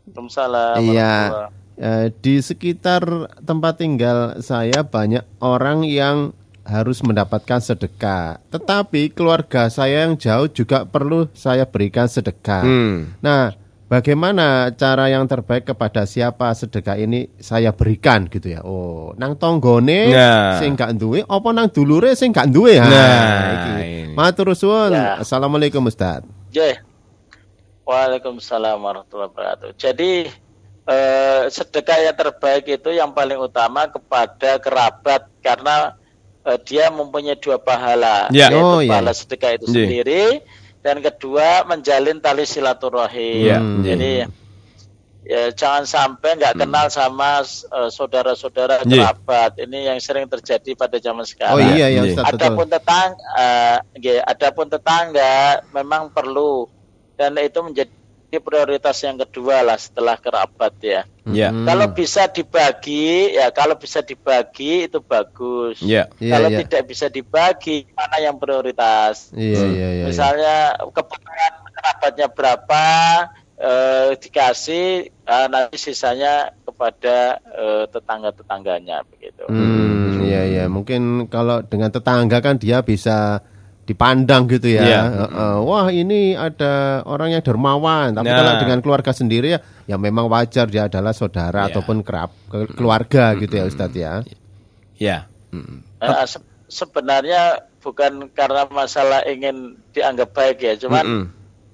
Waalaikumsalam. 0.07 0.75
Iya. 0.85 1.15
Eh, 1.77 2.05
di 2.25 2.41
sekitar 2.41 3.05
tempat 3.45 3.77
tinggal 3.77 4.41
saya 4.41 4.81
banyak 4.81 5.21
orang 5.45 5.85
yang 5.85 6.33
harus 6.67 6.99
mendapatkan 6.99 7.63
sedekah. 7.63 8.43
Tetapi 8.51 9.15
keluarga 9.15 9.71
saya 9.71 10.03
yang 10.03 10.19
jauh 10.19 10.51
juga 10.51 10.83
perlu 10.83 11.31
saya 11.31 11.63
berikan 11.63 12.11
sedekah. 12.11 12.61
Hmm. 12.61 13.15
Nah, 13.23 13.55
bagaimana 13.87 14.69
cara 14.75 15.07
yang 15.07 15.23
terbaik 15.25 15.63
kepada 15.63 16.03
siapa 16.03 16.51
sedekah 16.51 16.99
ini 16.99 17.31
saya 17.39 17.71
berikan 17.71 18.27
gitu 18.27 18.51
ya. 18.51 18.61
Oh, 18.67 19.15
nang 19.15 19.39
tonggone 19.39 20.11
Nah. 20.11 20.59
sing 20.59 20.75
gak 20.75 20.99
duwe 20.99 21.23
apa 21.23 21.49
nang 21.55 21.71
dulure 21.71 22.11
sing 22.13 22.35
gak 22.35 22.51
duwe. 22.51 22.77
Nah, 22.77 22.91
iki. 23.55 23.71
ini. 23.71 24.13
Matur 24.13 24.51
suwun. 24.51 24.91
Ya. 24.91 25.23
Assalamualaikum 25.23 25.81
Ustaz. 25.87 26.21
Jeh. 26.51 26.83
Waalaikumsalam 27.87 28.83
warahmatullahi 28.83 29.31
wabarakatuh. 29.31 29.69
Jadi 29.79 30.27
eh, 30.87 31.41
sedekah 31.47 31.99
yang 32.03 32.17
terbaik 32.19 32.67
itu 32.67 32.91
yang 32.91 33.15
paling 33.15 33.39
utama 33.39 33.87
kepada 33.87 34.59
kerabat 34.59 35.31
karena 35.39 35.95
eh, 36.47 36.59
dia 36.63 36.87
mempunyai 36.87 37.35
dua 37.35 37.59
pahala, 37.59 38.31
Ya. 38.31 38.47
yaitu 38.47 38.63
Oh, 38.63 38.79
iya. 38.79 38.89
pahala 38.95 39.11
sedekah 39.11 39.51
itu 39.59 39.65
Iya. 39.67 39.73
sendiri 39.75 40.23
dan 40.79 41.03
kedua 41.03 41.67
menjalin 41.67 42.17
tali 42.17 42.47
silaturahim. 42.47 43.43
Iya, 43.43 43.57
Hmm. 43.59 43.83
iya. 43.83 43.87
Jadi 43.91 44.11
ya 45.27 45.51
jangan 45.51 45.83
sampai 45.83 46.39
nggak 46.39 46.55
kenal 46.55 46.87
sama 46.87 47.43
eh, 47.43 47.89
saudara-saudara 47.91 48.87
Iya. 48.87 49.11
kerabat. 49.11 49.59
Ini 49.59 49.91
yang 49.91 49.99
sering 49.99 50.23
terjadi 50.25 50.71
pada 50.73 50.95
zaman 50.97 51.23
Oh 51.23 51.27
sekarang. 51.27 51.75
iya 51.75 51.91
ya 51.91 52.01
Iya. 52.07 52.15
Ustaz 52.15 52.23
betul. 52.23 52.39
Adapun 52.39 52.67
tetangga, 52.71 53.17
eh, 53.35 53.77
nggih, 53.99 54.17
adapun 54.23 54.65
tetangga 54.71 55.35
memang 55.75 56.15
perlu 56.15 56.71
dan 57.19 57.35
itu 57.35 57.59
menjadi 57.59 57.91
prioritas 58.35 58.99
yang 59.07 59.15
kedua 59.15 59.63
lah 59.63 59.79
setelah 59.79 60.19
kerabat 60.19 60.75
ya. 60.83 61.07
Ya. 61.23 61.47
Hmm. 61.51 61.63
Kalau 61.63 61.87
bisa 61.95 62.27
dibagi, 62.27 63.39
ya 63.39 63.47
kalau 63.55 63.79
bisa 63.79 64.03
dibagi 64.03 64.91
itu 64.91 64.99
bagus. 64.99 65.79
Ya. 65.79 66.11
Iya, 66.19 66.35
kalau 66.35 66.49
iya. 66.51 66.57
tidak 66.67 66.81
bisa 66.91 67.07
dibagi, 67.07 67.87
mana 67.95 68.19
yang 68.19 68.35
prioritas? 68.35 69.31
Iya 69.31 69.63
Hmm. 69.63 69.71
iya 69.71 69.71
iya. 69.71 69.87
iya. 69.95 70.05
Misalnya 70.11 70.55
kebutuhan 70.91 71.53
kerabatnya 71.71 72.27
berapa 72.27 72.83
eh, 73.57 74.09
dikasih, 74.19 74.87
eh, 75.07 75.47
nanti 75.47 75.77
sisanya 75.79 76.51
kepada 76.67 77.39
eh, 77.47 77.83
tetangga-tetangganya 77.89 79.07
begitu. 79.07 79.47
Hmm, 79.47 80.27
iya 80.27 80.43
iya. 80.45 80.63
Mungkin 80.67 81.31
kalau 81.31 81.63
dengan 81.63 81.95
tetangga 81.95 82.43
kan 82.43 82.59
dia 82.59 82.83
bisa 82.83 83.39
dipandang 83.87 84.51
gitu 84.51 84.67
ya. 84.67 84.83
Iya. 84.83 85.01
Heeh. 85.31 85.55
Wah, 85.63 85.87
ini 85.87 86.35
ada 86.35 87.01
orang 87.07 87.31
yang 87.31 87.41
dermawan. 87.41 88.11
Tapi 88.11 88.27
Nah. 88.27 88.35
kalau 88.35 88.53
dengan 88.59 88.79
keluarga 88.83 89.15
sendiri 89.15 89.55
ya, 89.55 89.59
ya 89.87 89.95
memang 89.95 90.27
wajar 90.27 90.67
dia 90.67 90.91
adalah 90.91 91.15
saudara 91.15 91.65
Iya. 91.65 91.71
ataupun 91.71 92.03
kerap 92.03 92.35
ke- 92.51 92.75
keluarga 92.75 93.31
gitu 93.39 93.55
ya 93.55 93.63
Ustadz 93.63 93.95
ya. 93.95 94.13
Ya. 94.99 95.31
Mm. 95.55 95.87
Eh, 96.03 96.25
se- 96.27 96.43
sebenarnya 96.67 97.63
bukan 97.79 98.27
karena 98.35 98.67
masalah 98.67 99.23
ingin 99.23 99.79
dianggap 99.95 100.35
baik 100.35 100.59
ya, 100.59 100.75
cuman 100.75 101.05
Mm-mm. 101.07 101.25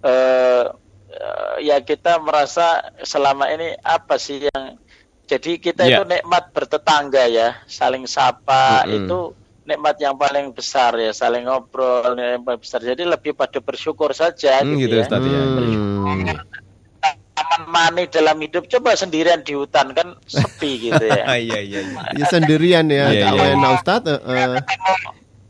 eh, 0.06 0.64
eh, 1.10 1.56
ya 1.66 1.82
kita 1.82 2.22
merasa 2.22 2.86
selama 3.02 3.50
ini 3.50 3.74
apa 3.82 4.22
sih 4.22 4.46
yang 4.46 4.78
jadi 5.26 5.58
kita 5.58 5.90
Ya. 5.90 5.98
itu 5.98 6.04
nikmat 6.06 6.54
bertetangga 6.54 7.26
ya, 7.26 7.58
saling 7.66 8.06
sapa 8.06 8.86
Mm-mm. 8.86 8.98
itu 9.02 9.20
nikmat 9.64 9.96
yang 9.98 10.16
paling 10.16 10.52
besar 10.52 10.96
ya, 10.96 11.12
saling 11.12 11.44
ngobrol 11.44 12.14
nikmat 12.14 12.32
yang 12.34 12.44
paling 12.44 12.62
besar. 12.62 12.80
Jadi 12.80 13.04
lebih 13.04 13.32
pada 13.34 13.58
bersyukur 13.58 14.12
saja 14.12 14.60
Hmm, 14.60 14.76
gitu, 14.76 14.92
gitu 14.92 14.96
ya. 15.00 15.04
Ustaz 15.04 15.24
ya. 15.24 15.40
Hmm. 15.40 16.28
Aman 17.34 17.64
mani 17.66 18.06
dalam 18.08 18.38
hidup 18.38 18.70
coba 18.70 18.94
sendirian 18.94 19.42
di 19.42 19.58
hutan 19.58 19.90
kan 19.92 20.14
sepi 20.24 20.88
gitu 20.88 21.02
ya. 21.02 21.26
Iya 21.34 21.60
iya 21.60 21.80
iya. 21.82 22.02
Ya 22.14 22.26
sendirian 22.30 22.86
ya, 22.88 23.10
Iya, 23.10 23.26
kalau 23.28 23.44
iya. 23.44 23.54
enak 23.58 23.72
Ustadz. 23.82 24.08
heeh. 24.22 24.62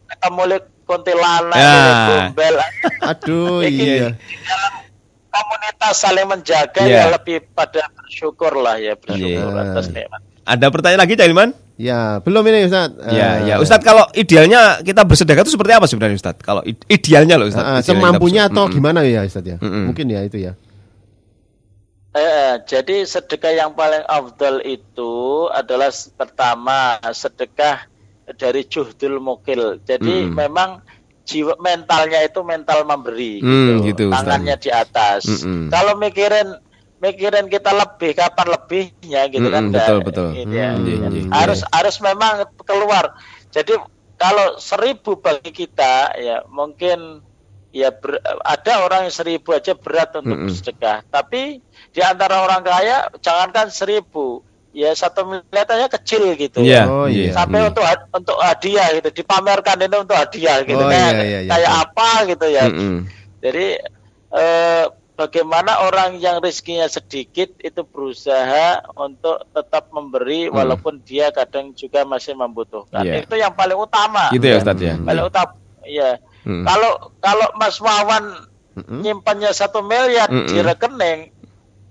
ketemu 0.08 0.44
kuntilanak, 0.84 1.58
Ya. 1.60 1.76
gombel. 2.08 2.56
Aduh 3.04 3.62
iya. 3.64 4.16
Komunitas 5.28 5.96
saling 5.98 6.28
menjaga 6.30 6.82
Iya. 6.86 7.10
ya 7.10 7.14
lebih 7.18 7.42
pada 7.52 7.84
bersyukur 7.92 8.54
lah 8.56 8.78
ya 8.78 8.94
bersyukur 8.96 9.52
Iya. 9.52 9.64
atas 9.74 9.86
nikmat. 9.90 10.22
Ada 10.44 10.68
pertanyaan 10.68 11.02
lagi, 11.02 11.16
Cak 11.16 11.28
Ilman? 11.28 11.50
Ya, 11.74 12.20
belum 12.20 12.44
ini 12.46 12.68
Ustadz. 12.68 13.00
Ya, 13.10 13.30
Eh, 13.34 13.36
ya. 13.50 13.56
Ustadz 13.58 13.82
kalau 13.82 14.06
idealnya 14.14 14.78
kita 14.80 15.02
bersedekah 15.02 15.42
itu 15.42 15.52
seperti 15.52 15.74
apa 15.74 15.88
sebenarnya 15.88 16.16
Ustadz? 16.16 16.40
Kalau 16.40 16.62
idealnya 16.86 17.36
loh 17.36 17.48
Ustadz. 17.48 17.66
eh, 17.66 17.72
Idealnya 17.74 17.88
semampunya 17.90 18.42
atau 18.46 18.64
berse- 18.68 18.76
gimana 18.76 19.00
ya 19.02 19.22
Ustadz 19.24 19.50
ya? 19.50 19.58
Mm-mm. 19.58 19.90
Mungkin 19.90 20.06
ya 20.08 20.22
itu 20.22 20.38
ya. 20.40 20.54
Eh, 22.14 22.54
jadi 22.64 22.98
sedekah 23.04 23.54
yang 23.58 23.72
paling 23.74 24.06
afdal 24.06 24.62
itu 24.62 25.14
adalah 25.50 25.90
pertama 26.14 26.80
sedekah 27.10 27.90
dari 28.38 28.62
juhdul 28.64 29.18
mukil. 29.18 29.82
Jadi 29.82 30.30
Mm. 30.30 30.38
memang 30.38 30.70
jiwa 31.26 31.58
mentalnya 31.58 32.22
itu 32.22 32.44
mental 32.44 32.84
memberi 32.84 33.40
Hmm, 33.40 33.82
gitu. 33.82 33.88
gitu, 33.88 34.04
Ustaz. 34.08 34.20
Tangannya 34.22 34.56
di 34.56 34.70
atas. 34.70 35.22
Mm-mm. 35.26 35.72
Kalau 35.72 35.98
mikirin 35.98 36.54
mikirin 37.04 37.52
kita 37.52 37.76
lebih 37.76 38.16
kapan 38.16 38.48
lebihnya 38.48 39.22
gitu 39.28 39.44
kan 39.46 39.68
Mm-mm, 39.68 39.76
nggak- 39.76 39.84
betul, 39.84 40.00
betul. 40.00 40.28
gitu 40.32 40.56
ya. 40.56 40.72
Hmm, 40.72 40.88
iya, 40.88 40.96
iya, 41.04 41.08
iya. 41.12 41.32
harus 41.36 41.60
harus 41.68 41.96
memang 42.00 42.34
keluar. 42.64 43.12
Jadi 43.52 43.76
kalau 44.16 44.56
seribu 44.56 45.20
bagi 45.20 45.52
kita 45.52 46.16
ya 46.16 46.48
mungkin 46.48 47.20
ya 47.70 47.92
ber- 47.92 48.22
ada 48.40 48.74
orang 48.80 49.06
yang 49.06 49.14
seribu 49.14 49.52
aja 49.52 49.76
berat 49.76 50.16
untuk 50.16 50.32
Mm-mm. 50.32 50.48
bersedekah. 50.48 51.04
Tapi 51.06 51.60
di 51.92 52.00
antara 52.00 52.40
orang 52.40 52.64
kaya 52.64 53.12
jangankan 53.20 53.68
seribu 53.68 54.40
ya 54.72 54.90
satu 54.90 55.28
miliar 55.28 55.68
aja 55.68 55.86
kecil 55.92 56.34
gitu. 56.34 56.64
Iya. 56.64 56.88
Oh, 56.88 57.06
iya. 57.06 57.30
Sampai 57.30 57.62
Hmm. 57.62 57.70
untuk 57.70 57.84
untuk 58.10 58.38
hadiah 58.40 58.90
gitu 58.96 59.10
dipamerkan 59.12 59.78
ini 59.78 59.96
untuk 59.98 60.16
hadiah 60.16 60.64
gitu 60.64 60.80
Oh, 60.80 60.88
kayak 60.88 61.12
iya, 61.14 61.22
iya, 61.22 61.40
iya. 61.44 61.50
kayak 61.52 61.72
apa 61.84 62.10
gitu 62.26 62.46
ya. 62.48 62.64
Mm-mm. 62.66 62.96
Jadi 63.38 63.68
eh, 64.34 64.86
bagaimana 65.14 65.82
orang 65.82 66.18
yang 66.18 66.38
rezekinya 66.38 66.86
sedikit 66.86 67.54
itu 67.58 67.82
berusaha 67.84 68.68
untuk 68.96 69.46
tetap 69.48 69.90
memberi 69.90 70.46
Hmm. 70.46 70.56
walaupun 70.56 71.00
dia 71.00 71.30
kadang 71.30 71.72
juga 71.72 72.02
masih 72.04 72.34
membutuhkan. 72.34 73.02
Iya. 73.02 73.22
Itu 73.22 73.36
yang 73.36 73.54
paling 73.54 73.78
utama. 73.78 74.30
Gitu 74.30 74.44
ya 74.44 74.58
Ustadz 74.58 74.82
ya. 74.82 74.96
Paling 74.98 75.24
utama. 75.24 75.54
Iya. 75.84 76.10
Hmm. 76.42 76.64
Kalau 76.64 76.92
kalau 77.18 77.48
Mas 77.56 77.78
Wawan 77.78 78.26
Mm-mm. 78.74 79.00
nyimpannya 79.02 79.52
satu 79.52 79.80
miliar 79.80 80.28
Mm-mm. 80.28 80.50
di 80.50 80.60
rekening 80.60 81.20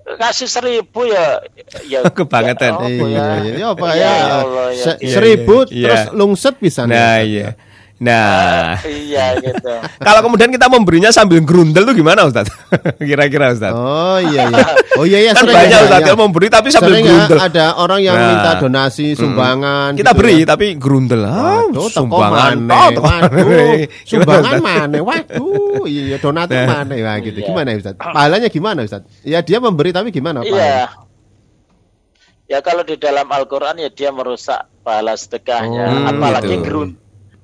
kasih 0.02 0.50
seribu 0.50 1.06
ya 1.06 1.38
ya 1.86 2.02
Kebangetan. 2.10 2.74
ya, 2.74 2.86
Iya, 2.90 3.06
ya? 3.06 3.26
iya, 3.38 3.52
iya, 3.54 3.66
apa 3.70 3.86
Ya 3.88 3.94
ya? 3.94 4.12
Allah, 4.36 4.66
ya 4.68 4.82
Se- 4.82 4.98
gitu. 4.98 5.12
seribu 5.14 5.56
Iya, 5.62 5.70
iya. 5.70 5.84
terus 5.86 6.04
lungset 6.12 6.54
bisa 6.58 6.82
Nah, 6.84 7.22
iya. 7.22 7.54
Ya. 8.02 8.10
Nah, 8.10 8.74
iya 8.82 9.38
gitu. 9.38 9.72
kalau 10.06 10.20
kemudian 10.20 10.50
kita 10.50 10.66
memberinya 10.66 11.08
sambil 11.08 11.38
gerundel 11.40 11.86
tuh 11.86 11.94
gimana 11.94 12.26
Ustadz? 12.26 12.50
Kira-kira 12.98 13.54
Ustadz? 13.54 13.72
Oh 13.72 14.18
iya 14.18 14.50
iya. 14.50 14.66
Oh 15.00 15.08
iya 15.08 15.18
iya 15.20 15.32
kan 15.32 15.48
sering 15.48 15.56
banyak 15.56 15.72
ya, 15.72 15.84
Ustadz 15.86 16.04
ya. 16.04 16.10
yang 16.12 16.20
memberi 16.20 16.46
tapi 16.46 16.68
sambil 16.68 16.92
Sering 16.92 17.04
ya, 17.04 17.12
gerundel. 17.14 17.38
ada 17.40 17.64
orang 17.76 18.00
yang 18.00 18.12
Nah. 18.12 18.28
minta 18.28 18.50
donasi 18.58 19.06
sumbangan. 19.14 19.90
Kita 19.94 20.10
gitu 20.10 20.18
beri 20.20 20.34
ya. 20.36 20.46
tapi 20.46 20.66
gerundel. 20.76 21.20
Ah, 21.24 21.64
Waduh, 21.64 21.88
sumbangan. 21.88 22.58
mana? 22.60 22.74
Oh, 22.76 22.88
toko 22.92 23.08
Waduh, 23.08 23.78
sumbangan 24.04 24.54
mana? 24.60 24.96
Waduh, 25.00 25.84
iya 25.86 26.16
donatur 26.18 26.58
Nah. 26.58 26.66
mana? 26.84 26.92
Wah, 26.98 27.16
gitu. 27.18 27.38
Iya. 27.38 27.46
Gimana 27.48 27.68
Ustaz? 27.72 27.94
Pahalanya 27.96 28.48
gimana 28.48 28.80
Ustaz? 28.82 29.02
Ya 29.22 29.40
dia 29.40 29.58
memberi 29.58 29.90
tapi 29.90 30.10
gimana 30.10 30.42
pahalanya? 30.42 30.60
Iya. 30.60 30.84
Ya 32.48 32.58
kalau 32.60 32.84
di 32.84 33.00
dalam 33.00 33.24
Al-Qur'an 33.24 33.80
ya 33.80 33.88
dia 33.88 34.12
merusak 34.12 34.68
pahala 34.84 35.16
sedekahnya, 35.16 35.84
Oh, 35.88 36.10
apalagi 36.12 36.52
gitu. 36.52 36.64
gerun 36.68 36.90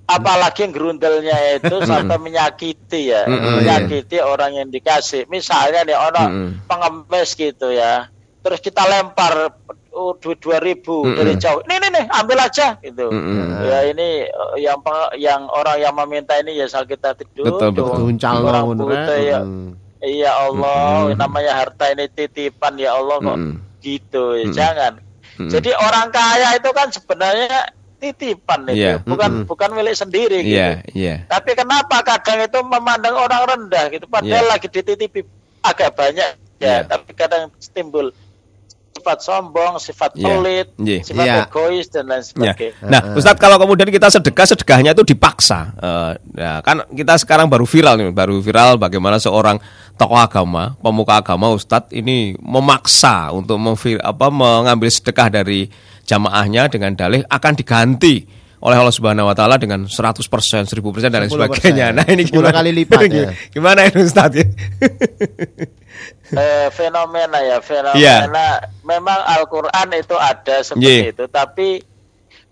apalagi 0.08 0.64
gerundelnya 0.72 1.60
itu 1.60 1.84
sampai 1.84 2.16
menyakiti 2.16 3.12
ya, 3.12 3.28
menyakiti 3.28 4.18
orang 4.24 4.56
yang 4.56 4.68
dikasih. 4.72 5.28
Misalnya 5.28 5.84
nih 5.84 5.98
orang 6.00 6.28
Mm-mm. 6.32 6.50
pengemis 6.64 7.36
gitu 7.36 7.68
ya. 7.68 8.08
Terus 8.40 8.64
kita 8.64 8.88
lempar 8.88 9.52
oh, 9.92 10.16
dua 10.16 10.34
dua 10.40 10.58
ribu 10.64 11.04
dari 11.04 11.36
jauh. 11.36 11.60
Nih 11.68 11.76
nih 11.76 11.90
nih, 11.92 12.04
ambil 12.08 12.40
aja 12.40 12.80
gitu. 12.80 13.12
Ya 13.68 13.84
ini 13.84 14.24
eh, 14.24 14.56
yang 14.64 14.80
yang 15.20 15.44
orang 15.52 15.76
yang 15.76 15.92
meminta 15.92 16.40
ini 16.40 16.56
ya 16.56 16.64
asal 16.64 16.88
kita 16.88 17.12
tidur. 17.12 17.52
Betul, 17.52 17.76
betul. 17.76 18.16
Orang 18.24 18.80
buta 18.80 19.14
ya. 19.20 19.44
Hmm. 19.44 19.76
Iya 19.98 20.30
Allah, 20.30 21.12
namanya 21.18 21.58
harta 21.58 21.90
ini 21.90 22.06
titipan 22.08 22.78
ya 22.78 22.96
Allah 22.96 23.18
kok 23.20 23.38
gitu. 23.84 24.40
ya. 24.40 24.48
Jangan. 24.48 25.04
Jadi 25.38 25.70
orang 25.70 26.10
kaya 26.10 26.58
itu 26.58 26.70
kan 26.74 26.90
sebenarnya 26.90 27.77
titipan 27.98 28.70
itu, 28.70 28.78
Iya. 28.78 28.94
bukan 29.02 29.30
Mm-mm. 29.42 29.48
bukan 29.50 29.70
milik 29.74 29.94
sendiri 29.94 30.38
gitu. 30.46 30.54
Iya, 30.54 30.70
iya. 30.94 31.14
Tapi 31.26 31.50
kenapa 31.52 32.00
kadang 32.00 32.46
itu 32.46 32.58
memandang 32.62 33.18
orang 33.18 33.42
rendah 33.44 33.90
gitu, 33.90 34.06
padahal 34.06 34.46
Iya. 34.46 34.52
lagi 34.54 34.66
dititipi 34.70 35.26
agak 35.60 35.98
banyak 35.98 36.30
ya, 36.56 36.82
Iya. 36.82 36.86
tapi 36.86 37.10
kadang 37.12 37.50
timbul 37.74 38.14
sifat 38.88 39.18
sombong, 39.22 39.78
sifat 39.78 40.10
Iya. 40.14 40.26
pelit, 40.26 40.66
Iya. 40.74 40.98
sifat 41.06 41.26
Iya. 41.26 41.36
egois 41.46 41.86
dan 41.86 42.04
lain 42.10 42.18
Ya. 42.18 42.26
sebagainya. 42.26 42.82
Nah, 42.82 43.00
Ustadz 43.14 43.38
kalau 43.38 43.56
kemudian 43.58 43.86
kita 43.90 44.10
sedekah, 44.10 44.46
sedekahnya 44.46 44.90
itu 44.90 45.06
dipaksa. 45.06 45.70
Eh, 45.78 46.12
ya, 46.34 46.52
kan 46.66 46.82
kita 46.90 47.14
sekarang 47.18 47.46
baru 47.46 47.62
viral 47.62 47.94
nih, 47.94 48.10
baru 48.10 48.42
viral 48.42 48.74
bagaimana 48.74 49.22
seorang 49.22 49.62
tokoh 49.94 50.18
agama, 50.18 50.74
pemuka 50.82 51.18
agama 51.22 51.50
Ustadz 51.50 51.94
ini 51.94 52.34
memaksa 52.42 53.30
untuk 53.30 53.58
memvir, 53.58 54.02
apa 54.02 54.30
mengambil 54.30 54.90
sedekah 54.90 55.30
dari 55.30 55.70
jamaahnya 56.08 56.72
dengan 56.72 56.96
dalih 56.96 57.20
akan 57.28 57.52
diganti 57.52 58.24
oleh 58.58 58.74
Allah 58.74 58.90
Subhanahu 58.90 59.30
wa 59.30 59.36
taala 59.38 59.54
dengan 59.54 59.86
100%, 59.86 60.18
1000% 60.66 61.12
dan 61.12 61.22
lain 61.22 61.30
10%. 61.30 61.36
sebagainya. 61.36 61.86
Nah, 61.94 62.02
ini 62.10 62.26
10 62.26 62.32
gimana? 62.42 62.50
kali 62.50 62.70
lipat, 62.74 62.98
ya. 63.06 63.30
Gimana 63.54 63.86
ini 63.86 63.98
Ustaz 64.02 64.34
ya? 64.34 64.46
Eh, 66.28 66.68
fenomena 66.70 67.38
ya 67.40 67.58
fenomena 67.58 67.96
Iya. 67.96 68.28
memang 68.84 69.18
Al-Quran 69.38 69.88
itu 69.96 70.14
ada 70.14 70.60
seperti 70.60 71.10
itu 71.10 71.24
tapi 71.26 71.80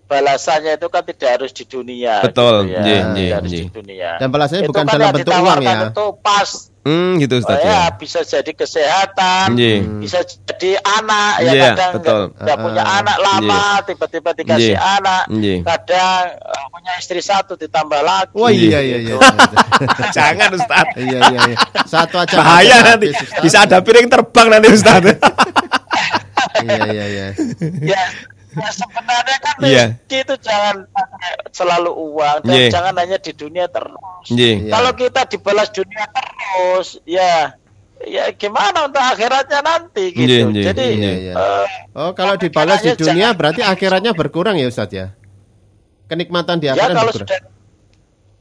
balasannya 0.03 0.79
itu 0.79 0.87
kan 0.87 1.03
tidak 1.05 1.29
harus 1.39 1.51
di 1.53 1.63
dunia 1.63 2.23
Betul, 2.23 2.71
gitu 2.71 2.73
ya. 2.73 2.81
iya, 2.83 3.01
Tidak 3.05 3.19
iya, 3.21 3.33
harus 3.37 3.51
iya. 3.51 3.59
di 3.61 3.69
dunia 3.69 4.09
Dan 4.17 4.27
balasannya 4.31 4.63
Itu 4.63 4.71
bukan 4.71 4.85
kan 4.87 4.93
dalam 4.95 5.13
bentuk 5.13 5.33
uang 5.35 5.59
ya. 5.61 5.79
itu 5.91 6.05
pas 6.23 6.49
Hmm, 6.85 7.19
gitu 7.19 7.35
Oh 7.35 7.41
Ustaz 7.43 7.59
ya, 7.59 7.67
ya. 7.67 7.81
bisa 7.93 8.19
jadi 8.21 8.51
kesehatan, 8.51 9.59
Iya. 9.59 9.83
bisa 9.99 10.19
jadi 10.23 10.79
anak 10.79 11.33
ya 11.41 11.51
Iya, 11.51 11.63
kadang 11.75 11.91
betul. 11.99 12.21
nggak 12.31 12.39
nggak 12.39 12.57
punya 12.63 12.83
Ah, 12.83 12.97
anak 13.03 13.17
lama, 13.19 13.63
tiba-tiba 13.83 14.29
dikasih 14.31 14.71
Iya. 14.71 14.79
anak, 14.95 15.23
Iya. 15.27 15.55
kadang 15.67 16.23
eh, 16.37 16.65
punya 16.71 16.91
istri 16.95 17.19
satu 17.19 17.53
ditambah 17.53 18.01
lagi. 18.01 18.31
Wah 18.31 18.47
iya 18.47 18.79
iya 18.79 18.97
iya. 19.03 19.15
Jangan 20.15 20.49
Ustaz. 20.53 20.87
Iya 20.95 21.19
iya 21.27 21.39
iya. 21.51 21.57
Satu 21.83 22.15
aja 22.17 22.35
Bahaya 22.39 22.77
nanti. 22.85 23.11
Ustaz. 23.11 23.41
Bisa 23.43 23.57
ada 23.67 23.77
piring 23.83 24.07
terbang 24.07 24.47
nanti 24.47 24.67
Ustaz. 24.71 25.03
Iya 26.63 26.83
iya 26.87 27.05
iya. 27.05 27.27
ya, 27.83 28.01
ya 28.47 28.69
sebenarnya 28.71 29.37
kan 29.39 29.55
Iya. 29.59 29.85
rezeki 29.97 30.17
itu 30.23 30.35
jangan 30.39 30.75
pakai 30.87 31.31
selalu 31.51 31.91
uang 31.91 32.37
dan 32.43 32.55
Iya. 32.55 32.69
jangan 32.71 32.93
hanya 32.95 33.17
di 33.17 33.31
dunia 33.31 33.65
terus. 33.67 34.25
Iya. 34.27 34.51
Iya. 34.61 34.71
Kalau 34.71 34.91
kita 34.93 35.21
dibalas 35.27 35.69
dunia 35.69 36.05
terus, 36.07 36.87
ya 37.03 37.57
ya 37.97 38.29
gimana 38.31 38.85
untuk 38.85 39.01
akhiratnya 39.01 39.59
nanti 39.59 40.13
gitu. 40.13 40.23
Iya, 40.23 40.39
iya, 40.47 40.63
Jadi 40.69 40.85
iya, 40.95 41.13
iya. 41.17 41.33
eh, 41.33 41.67
Oh 41.91 42.13
kalau 42.13 42.37
dibalas 42.37 42.79
di 42.79 42.93
dunia 42.93 43.33
jangan- 43.33 43.35
berarti 43.35 43.61
akhiratnya 43.61 44.11
berkurang 44.13 44.55
ya 44.55 44.69
Ustaz 44.69 44.93
ya? 44.93 45.11
Kenikmatan 46.05 46.61
di 46.61 46.69
ya 46.69 46.77
akhirat 46.77 46.93
kalau 46.93 47.11
berkurang. 47.11 47.27
sudah 47.27 47.39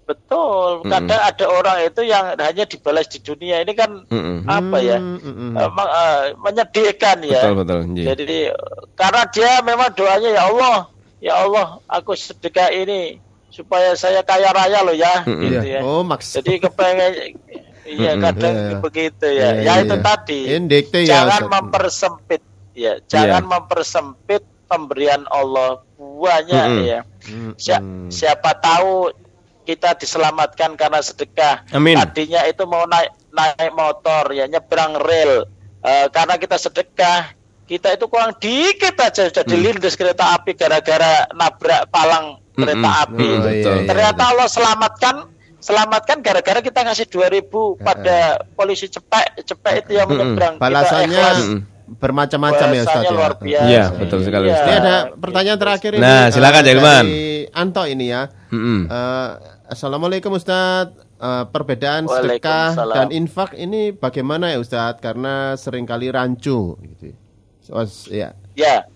betul, 0.06 0.86
kadang 0.86 1.18
ada 1.20 1.44
orang 1.44 1.78
itu 1.82 2.00
yang 2.00 2.30
hanya 2.32 2.62
dibalas 2.62 3.06
di 3.06 3.18
dunia 3.18 3.58
ini 3.58 3.74
kan 3.74 4.06
Mm-mm. 4.06 4.46
apa 4.46 4.78
ya? 4.78 5.02
Eh, 5.02 5.68
meng- 5.68 5.92
eh, 5.92 6.20
menyedihkan 6.38 7.18
ya. 7.20 7.42
Betul 7.42 7.54
betul. 7.58 7.78
Iya. 7.92 8.06
Jadi 8.14 8.38
karena 8.94 9.22
dia 9.28 9.50
memang 9.60 9.90
doanya 9.92 10.30
ya 10.30 10.42
Allah, 10.46 10.76
ya 11.18 11.34
Allah, 11.36 11.66
aku 11.84 12.14
sedekah 12.14 12.70
ini 12.70 13.18
supaya 13.50 13.92
saya 13.92 14.22
kaya 14.22 14.48
raya 14.48 14.80
loh 14.80 14.92
ya, 14.92 15.26
Mm-mm. 15.26 15.42
gitu 15.42 15.58
Iya. 15.60 15.78
ya. 15.78 15.80
Oh 15.82 16.00
maksud. 16.00 16.38
Jadi 16.38 16.62
kepengen 16.62 17.12
iya 17.82 18.12
kadang 18.16 18.54
Iya. 18.54 18.78
begitu 18.78 19.26
Iya, 19.26 19.42
ya. 19.42 19.48
ya 19.50 19.62
iya, 19.62 19.82
itu 19.82 19.94
iya. 19.94 20.04
tadi. 20.04 20.40
Indikte 20.48 20.98
ya, 21.02 21.08
jangan 21.08 21.40
Ustaz. 21.40 21.50
mempersempit 21.50 22.42
ya, 22.72 22.92
jangan 23.04 23.42
Iya. 23.42 23.50
mempersempit 23.50 24.42
pemberian 24.66 25.22
Allah 25.26 25.82
banyak 25.96 26.66
Mm-mm. 26.68 26.84
ya. 26.84 27.00
Hmm, 27.26 27.52
Sia- 27.56 27.78
hmm. 27.78 28.06
siapa 28.08 28.54
tahu 28.54 29.10
kita 29.66 29.98
diselamatkan 29.98 30.78
karena 30.78 31.02
sedekah. 31.02 31.66
Amin. 31.74 31.98
Tadinya 31.98 32.46
itu 32.46 32.62
mau 32.64 32.86
naik 32.86 33.10
naik 33.34 33.74
motor 33.74 34.30
ya 34.30 34.46
nyebrang 34.46 34.96
rel 35.02 35.50
Eh, 35.86 36.06
karena 36.10 36.34
kita 36.34 36.58
sedekah 36.58 37.30
kita 37.66 37.94
itu 37.94 38.10
kurang 38.10 38.34
dikit 38.42 38.98
aja 38.98 39.30
sudah 39.30 39.46
dilindas 39.46 39.94
kereta 39.94 40.34
api 40.34 40.58
gara-gara 40.58 41.30
nabrak 41.30 41.86
palang 41.94 42.42
kereta 42.58 42.88
Mm-mm. 42.90 43.02
api. 43.06 43.26
Oh, 43.26 43.38
Betul. 43.42 43.52
iya, 43.54 43.62
iya, 43.62 43.86
Ternyata 43.86 44.22
iya. 44.22 44.30
Allah 44.34 44.48
selamatkan 44.50 45.14
selamatkan 45.62 46.18
gara-gara 46.26 46.58
kita 46.58 46.80
ngasih 46.86 47.06
2000 47.06 47.86
pada 47.86 48.18
polisi 48.58 48.90
cepek 48.90 49.46
cepek 49.46 49.74
itu 49.86 49.92
yang 49.94 50.10
Mm-mm. 50.10 50.34
menyeberang. 50.34 50.54
Balasannya 50.58 51.26
bermacam-macam 51.86 52.68
ya 52.74 52.82
Ustaz 52.82 53.02
ya. 53.06 53.10
luar 53.14 53.32
biasa. 53.38 53.66
Iya, 53.70 53.84
betul 53.94 54.18
sekali, 54.26 54.50
Iya. 54.50 54.58
Ini 54.58 54.74
ada 54.82 54.96
pertanyaan 55.14 55.58
terakhir 55.62 55.90
ini. 55.94 56.02
Nah, 56.02 56.22
silakan, 56.34 56.62
eh, 56.62 56.66
Jailman. 56.66 57.04
dari 57.06 57.22
Anto 57.54 57.82
ini 57.86 58.06
ya. 58.10 58.22
Mm-mm. 58.50 58.80
Eh, 58.90 59.28
Assalamualaikum 59.66 60.30
Ustadz. 60.38 60.94
Eh, 61.16 61.44
perbedaan 61.48 62.06
sedekah 62.06 62.76
dan 62.92 63.08
infak 63.08 63.56
ini 63.56 63.90
bagaimana 63.90 64.54
ya 64.54 64.62
Ustadz? 64.62 65.02
Karena 65.02 65.58
sering 65.58 65.88
kali 65.88 66.12
rancu 66.12 66.78
gitu. 66.78 67.16
So, 67.64 67.82
ya. 68.12 68.36
Ya. 68.54 68.86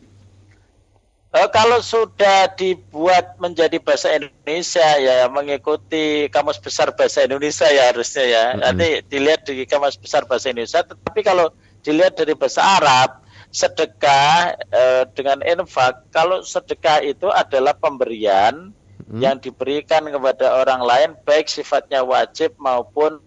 Eh, 1.30 1.48
kalau 1.50 1.82
sudah 1.82 2.54
dibuat 2.54 3.38
menjadi 3.42 3.78
bahasa 3.82 4.14
Indonesia 4.14 4.84
ya 4.98 5.26
mengikuti 5.30 6.26
kamus 6.30 6.58
besar 6.58 6.94
bahasa 6.94 7.26
Indonesia 7.26 7.66
ya 7.66 7.90
harusnya 7.90 8.24
ya. 8.26 8.44
Nanti 8.54 9.02
dilihat 9.10 9.46
di 9.46 9.66
kamus 9.66 9.98
besar 9.98 10.26
bahasa 10.26 10.54
Indonesia. 10.54 10.86
Tetapi 10.86 11.20
kalau 11.26 11.50
dilihat 11.82 12.14
dari 12.14 12.36
bahasa 12.38 12.62
Arab, 12.62 13.26
sedekah 13.50 14.54
eh, 14.70 15.02
dengan 15.18 15.42
infak, 15.42 16.06
kalau 16.14 16.46
sedekah 16.46 17.02
itu 17.02 17.26
adalah 17.26 17.74
pemberian 17.74 18.70
yang 19.18 19.42
diberikan 19.42 20.06
kepada 20.06 20.54
orang 20.62 20.86
lain 20.86 21.10
baik 21.26 21.50
sifatnya 21.50 22.06
wajib 22.06 22.54
maupun 22.62 23.18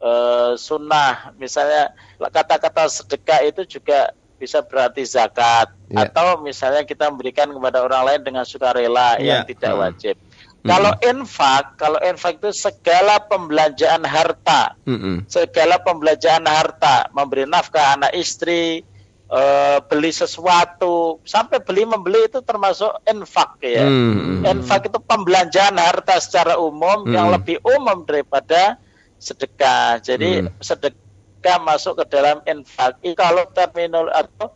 eh, 0.00 0.52
sunnah. 0.54 1.34
Misalnya 1.36 1.92
kata-kata 2.16 2.86
sedekah 2.88 3.42
itu 3.44 3.66
juga 3.66 4.14
bisa 4.40 4.64
berarti 4.64 5.04
zakat 5.04 5.68
Ya. 5.90 6.06
atau 6.06 6.38
misalnya 6.40 6.86
kita 6.86 7.10
memberikan 7.10 7.50
kepada 7.50 7.82
orang 7.82 8.02
lain 8.08 8.20
dengan 8.22 8.46
sukarela 8.46 9.18
Ya. 9.20 9.42
yang 9.42 9.42
tidak 9.44 9.74
Hmm. 9.74 9.82
wajib. 9.84 10.16
Kalau 10.60 10.92
infak, 11.00 11.80
kalau 11.80 11.96
infak 12.04 12.36
itu 12.36 12.52
segala 12.52 13.16
pembelanjaan 13.26 14.04
harta, 14.04 14.76
Mm-mm. 14.84 15.24
segala 15.24 15.80
pembelanjaan 15.80 16.44
harta, 16.44 17.08
memberi 17.16 17.48
nafkah 17.48 17.96
anak 17.96 18.12
istri, 18.12 18.84
eh, 19.30 19.78
beli 19.86 20.10
sesuatu, 20.10 21.22
sampai 21.22 21.62
beli 21.62 21.86
membeli 21.86 22.26
itu 22.26 22.42
termasuk 22.42 22.90
infak 23.06 23.62
ya. 23.62 23.86
Mm-mm. 23.86 24.42
Infak 24.42 24.90
itu 24.90 24.98
pembelanjaan 24.98 25.78
harta 25.78 26.18
secara 26.18 26.58
umum 26.58 27.06
yang 27.06 27.30
Hmm. 27.30 27.38
lebih 27.38 27.62
umum 27.62 28.02
daripada 28.02 28.74
sedekah. 29.22 30.02
Jadi 30.02 30.42
Hmm. 30.42 30.50
sedekah 30.58 31.62
masuk 31.62 32.02
ke 32.02 32.04
dalam 32.10 32.42
infak. 32.42 32.98
Ini 33.06 33.14
Kalau 33.14 33.46
terminal 33.54 34.10
atau 34.10 34.50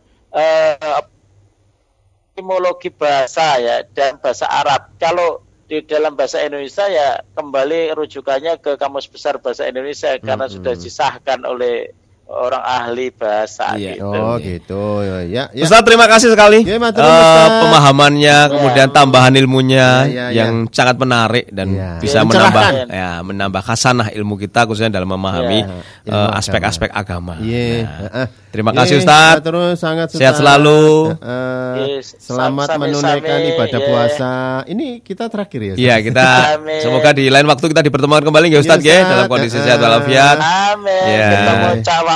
etimologi 2.35 2.91
bahasa 2.91 3.55
ya 3.63 3.87
dan 3.95 4.19
bahasa 4.19 4.43
Arab. 4.51 4.91
Kalau 4.99 5.39
di 5.65 5.81
dalam 5.81 6.13
bahasa 6.13 6.43
Indonesia 6.43 6.85
ya 6.91 7.23
kembali 7.33 7.95
rujukannya 7.95 8.59
ke 8.59 8.75
Kamus 8.77 9.07
Besar 9.07 9.39
Bahasa 9.39 9.65
Indonesia 9.65 10.13
karena 10.19 10.45
sudah 10.51 10.75
disahkan 10.77 11.41
oleh 11.47 11.95
orang 12.27 12.57
ahli 12.59 13.09
bahasa 13.09 13.73
Iya. 13.73 13.95
gitu. 13.95 14.09
Oh 14.09 14.35
gitu. 14.37 14.83
Ya, 15.23 15.45
ya. 15.47 15.61
Ustaz 15.61 15.81
terima 15.81 16.05
kasih 16.05 16.29
sekali 16.29 16.61
Ya, 16.61 16.75
matur 16.75 16.99
Eh, 16.99 17.07
Ustaz. 17.07 17.49
pemahamannya 17.61 18.37
kemudian 18.49 18.89
tambahan 18.89 19.33
ilmunya 19.35 19.89
Ya, 20.05 20.25
ya, 20.27 20.43
yang 20.43 20.65
sangat 20.67 20.97
menarik 20.97 21.45
dan 21.49 21.69
Ya. 21.69 21.89
bisa 21.97 22.19
Ya, 22.19 22.25
menambah 22.25 22.63
ya 22.87 23.09
menambah 23.21 23.61
khasanah 23.61 24.09
ilmu 24.11 24.35
kita 24.37 24.65
khususnya 24.65 24.89
dalam 24.91 25.05
memahami 25.07 25.59
Ya, 25.63 25.77
ilmu 26.07 26.25
eh, 26.27 26.31
aspek-aspek 26.35 26.89
agama. 26.91 27.37
Iya. 27.37 27.85
Nah, 27.85 27.97
Heeh. 28.03 28.25
terima 28.49 28.69
Iya, 28.69 28.77
kasih 28.79 28.95
Ustaz. 28.99 29.33
Terus 29.39 29.75
sangat 29.77 30.07
Sehat 30.09 30.33
Ustaz. 30.33 30.41
selalu. 30.41 30.83
Heeh. 31.15 31.73
Yes, 31.95 32.07
selamat 32.17 32.67
sami-sami, 32.67 32.81
menunaikan 32.89 33.39
ibadah 33.45 33.79
ya. 33.79 33.85
puasa. 33.85 34.33
Ini 34.65 34.87
kita 34.99 35.27
terakhir 35.27 35.59
ya. 35.61 35.73
Ustaz? 35.73 35.83
Iya 35.83 35.95
kita 36.01 36.25
Amin. 36.55 36.79
semoga 36.81 37.09
di 37.11 37.25
lain 37.27 37.45
waktu 37.45 37.65
kita 37.67 37.81
dipertemukan 37.81 38.23
kembali 38.23 38.45
ya 38.49 38.59
Ustaz 38.59 38.79
Iya, 38.79 38.89
ya 38.89 38.97
Ustaz. 38.97 39.11
dalam 39.13 39.25
kondisi 39.27 39.55
Heeh. 39.55 39.65
sehat 39.67 39.79
walafiat. 39.79 40.37
Amin. 40.41 41.05
Ya. 41.05 41.29
Ketemu 41.29 41.67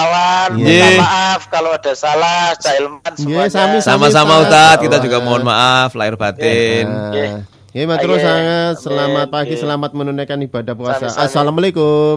Iya. 0.03 0.53
Minta 0.53 0.87
maaf 0.99 1.41
kalau 1.47 1.71
ada 1.71 1.93
salah. 1.93 2.53
Cak 2.55 2.73
Ilman 2.77 2.99
Iya, 3.01 3.17
semuanya. 3.17 3.49
sami-sami. 3.49 3.85
Sama-sama 3.85 4.33
Ustaz. 4.39 4.49
Ustaz, 4.49 4.75
kita 4.83 4.97
juga 4.99 5.17
mohon 5.19 5.43
maaf 5.43 5.91
lahir 5.93 6.15
batin. 6.15 6.85
Nah, 6.85 7.13
Iya. 7.13 7.31
Ya, 7.69 7.83
matur 7.85 8.17
Iya. 8.17 8.23
sangat 8.23 8.73
selamat 8.81 9.25
Amin. 9.29 9.35
pagi, 9.35 9.53
Iya. 9.53 9.61
selamat 9.61 9.91
menunaikan 9.93 10.39
ibadah 10.41 10.73
puasa. 10.73 11.05
Sami-sami. 11.05 11.25
Assalamualaikum. 11.25 12.15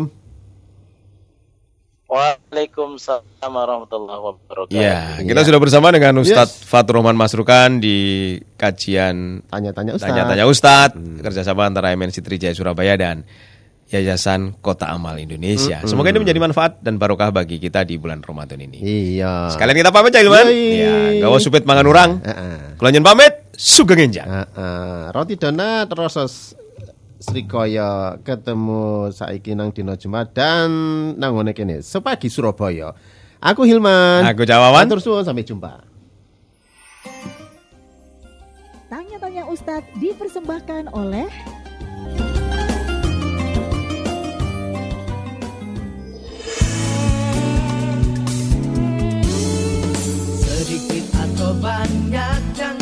Waalaikumsalam 2.12 3.25
warahmatullahi 3.49 4.21
wabarakatuh. 4.21 4.77
Ya, 4.77 5.16
kita 5.16 5.40
Iya. 5.40 5.49
sudah 5.49 5.61
bersama 5.61 5.88
dengan 5.88 6.12
Ustadz 6.21 6.61
Yes. 6.61 6.68
Fatur 6.68 7.01
Rahman 7.01 7.16
Masrukan 7.16 7.81
di 7.81 7.97
kajian 8.61 9.40
Tanya-tanya 9.49 9.97
Ustaz. 9.97 10.12
Tanya-tanya 10.12 10.45
Ustadz 10.45 11.01
kerjasama 11.25 11.64
antara 11.64 11.97
MNC 11.97 12.21
Trijaya 12.21 12.53
Surabaya 12.53 13.01
dan 13.01 13.25
Yayasan 13.92 14.57
Kota 14.64 14.88
Amal 14.88 15.20
Indonesia. 15.20 15.85
Semoga 15.85 16.09
ini 16.09 16.24
menjadi 16.24 16.40
manfaat 16.40 16.81
dan 16.81 16.96
barokah 16.96 17.28
bagi 17.28 17.61
kita 17.61 17.85
di 17.85 18.00
bulan 18.00 18.24
Ramadan 18.24 18.64
ini. 18.64 18.81
Iya. 18.81 19.52
Sekalian 19.52 19.85
kita 19.85 19.92
pamit 19.92 20.16
ya, 20.16 20.24
Ilman. 20.24 20.48
Yoi. 20.48 20.81
Ya, 20.81 20.96
gawa 21.28 21.37
supit 21.37 21.68
mangan 21.68 21.85
orang. 21.85 22.11
Heeh. 22.24 22.81
Kelanjut 22.81 23.05
pamit, 23.05 23.33
sugeng 23.52 24.00
enjang. 24.00 24.24
Heeh. 24.24 25.12
Roti 25.12 25.37
donat 25.37 25.92
terus 25.92 26.57
Srikaya 27.22 28.18
ketemu 28.26 29.14
saiki 29.14 29.55
nang 29.55 29.70
dina 29.70 29.94
Jumat 29.94 30.35
dan 30.35 30.72
nang 31.20 31.38
ngene 31.38 31.55
kene 31.55 31.78
sepagi 31.78 32.26
Surabaya. 32.26 32.96
Aku 33.38 33.62
Hilman. 33.62 34.26
Aku 34.26 34.42
Cawawan. 34.42 34.90
Matur 34.90 34.98
suwun 34.98 35.22
sampai 35.22 35.46
jumpa. 35.46 35.85
Tanya-tanya 38.90 39.46
Ustadz 39.52 39.92
dipersembahkan 40.02 40.90
oleh 40.90 41.31
Atau 51.42 52.82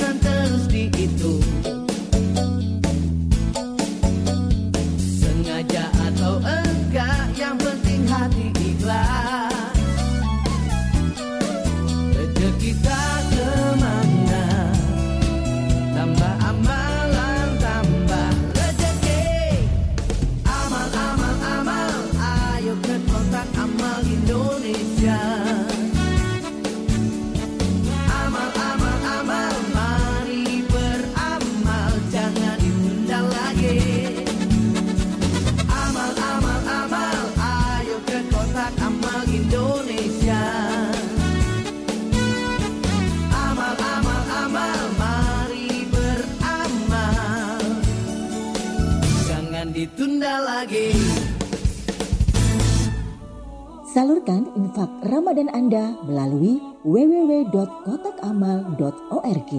Anda 55.70 55.94
melalui 56.02 56.58
www.kotakamal.org. 56.82 59.52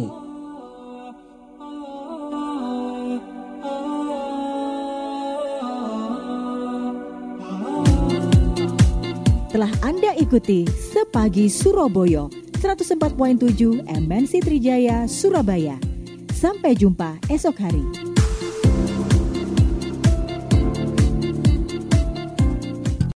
Telah 9.55 9.71
Anda 9.79 10.11
ikuti 10.19 10.67
Sepagi 10.67 11.47
Surabaya 11.47 12.27
104.7 12.59 13.87
MNC 13.87 14.43
Trijaya 14.43 15.07
Surabaya. 15.07 15.79
Sampai 16.35 16.75
jumpa 16.75 17.15
esok 17.31 17.55
hari. 17.55 18.10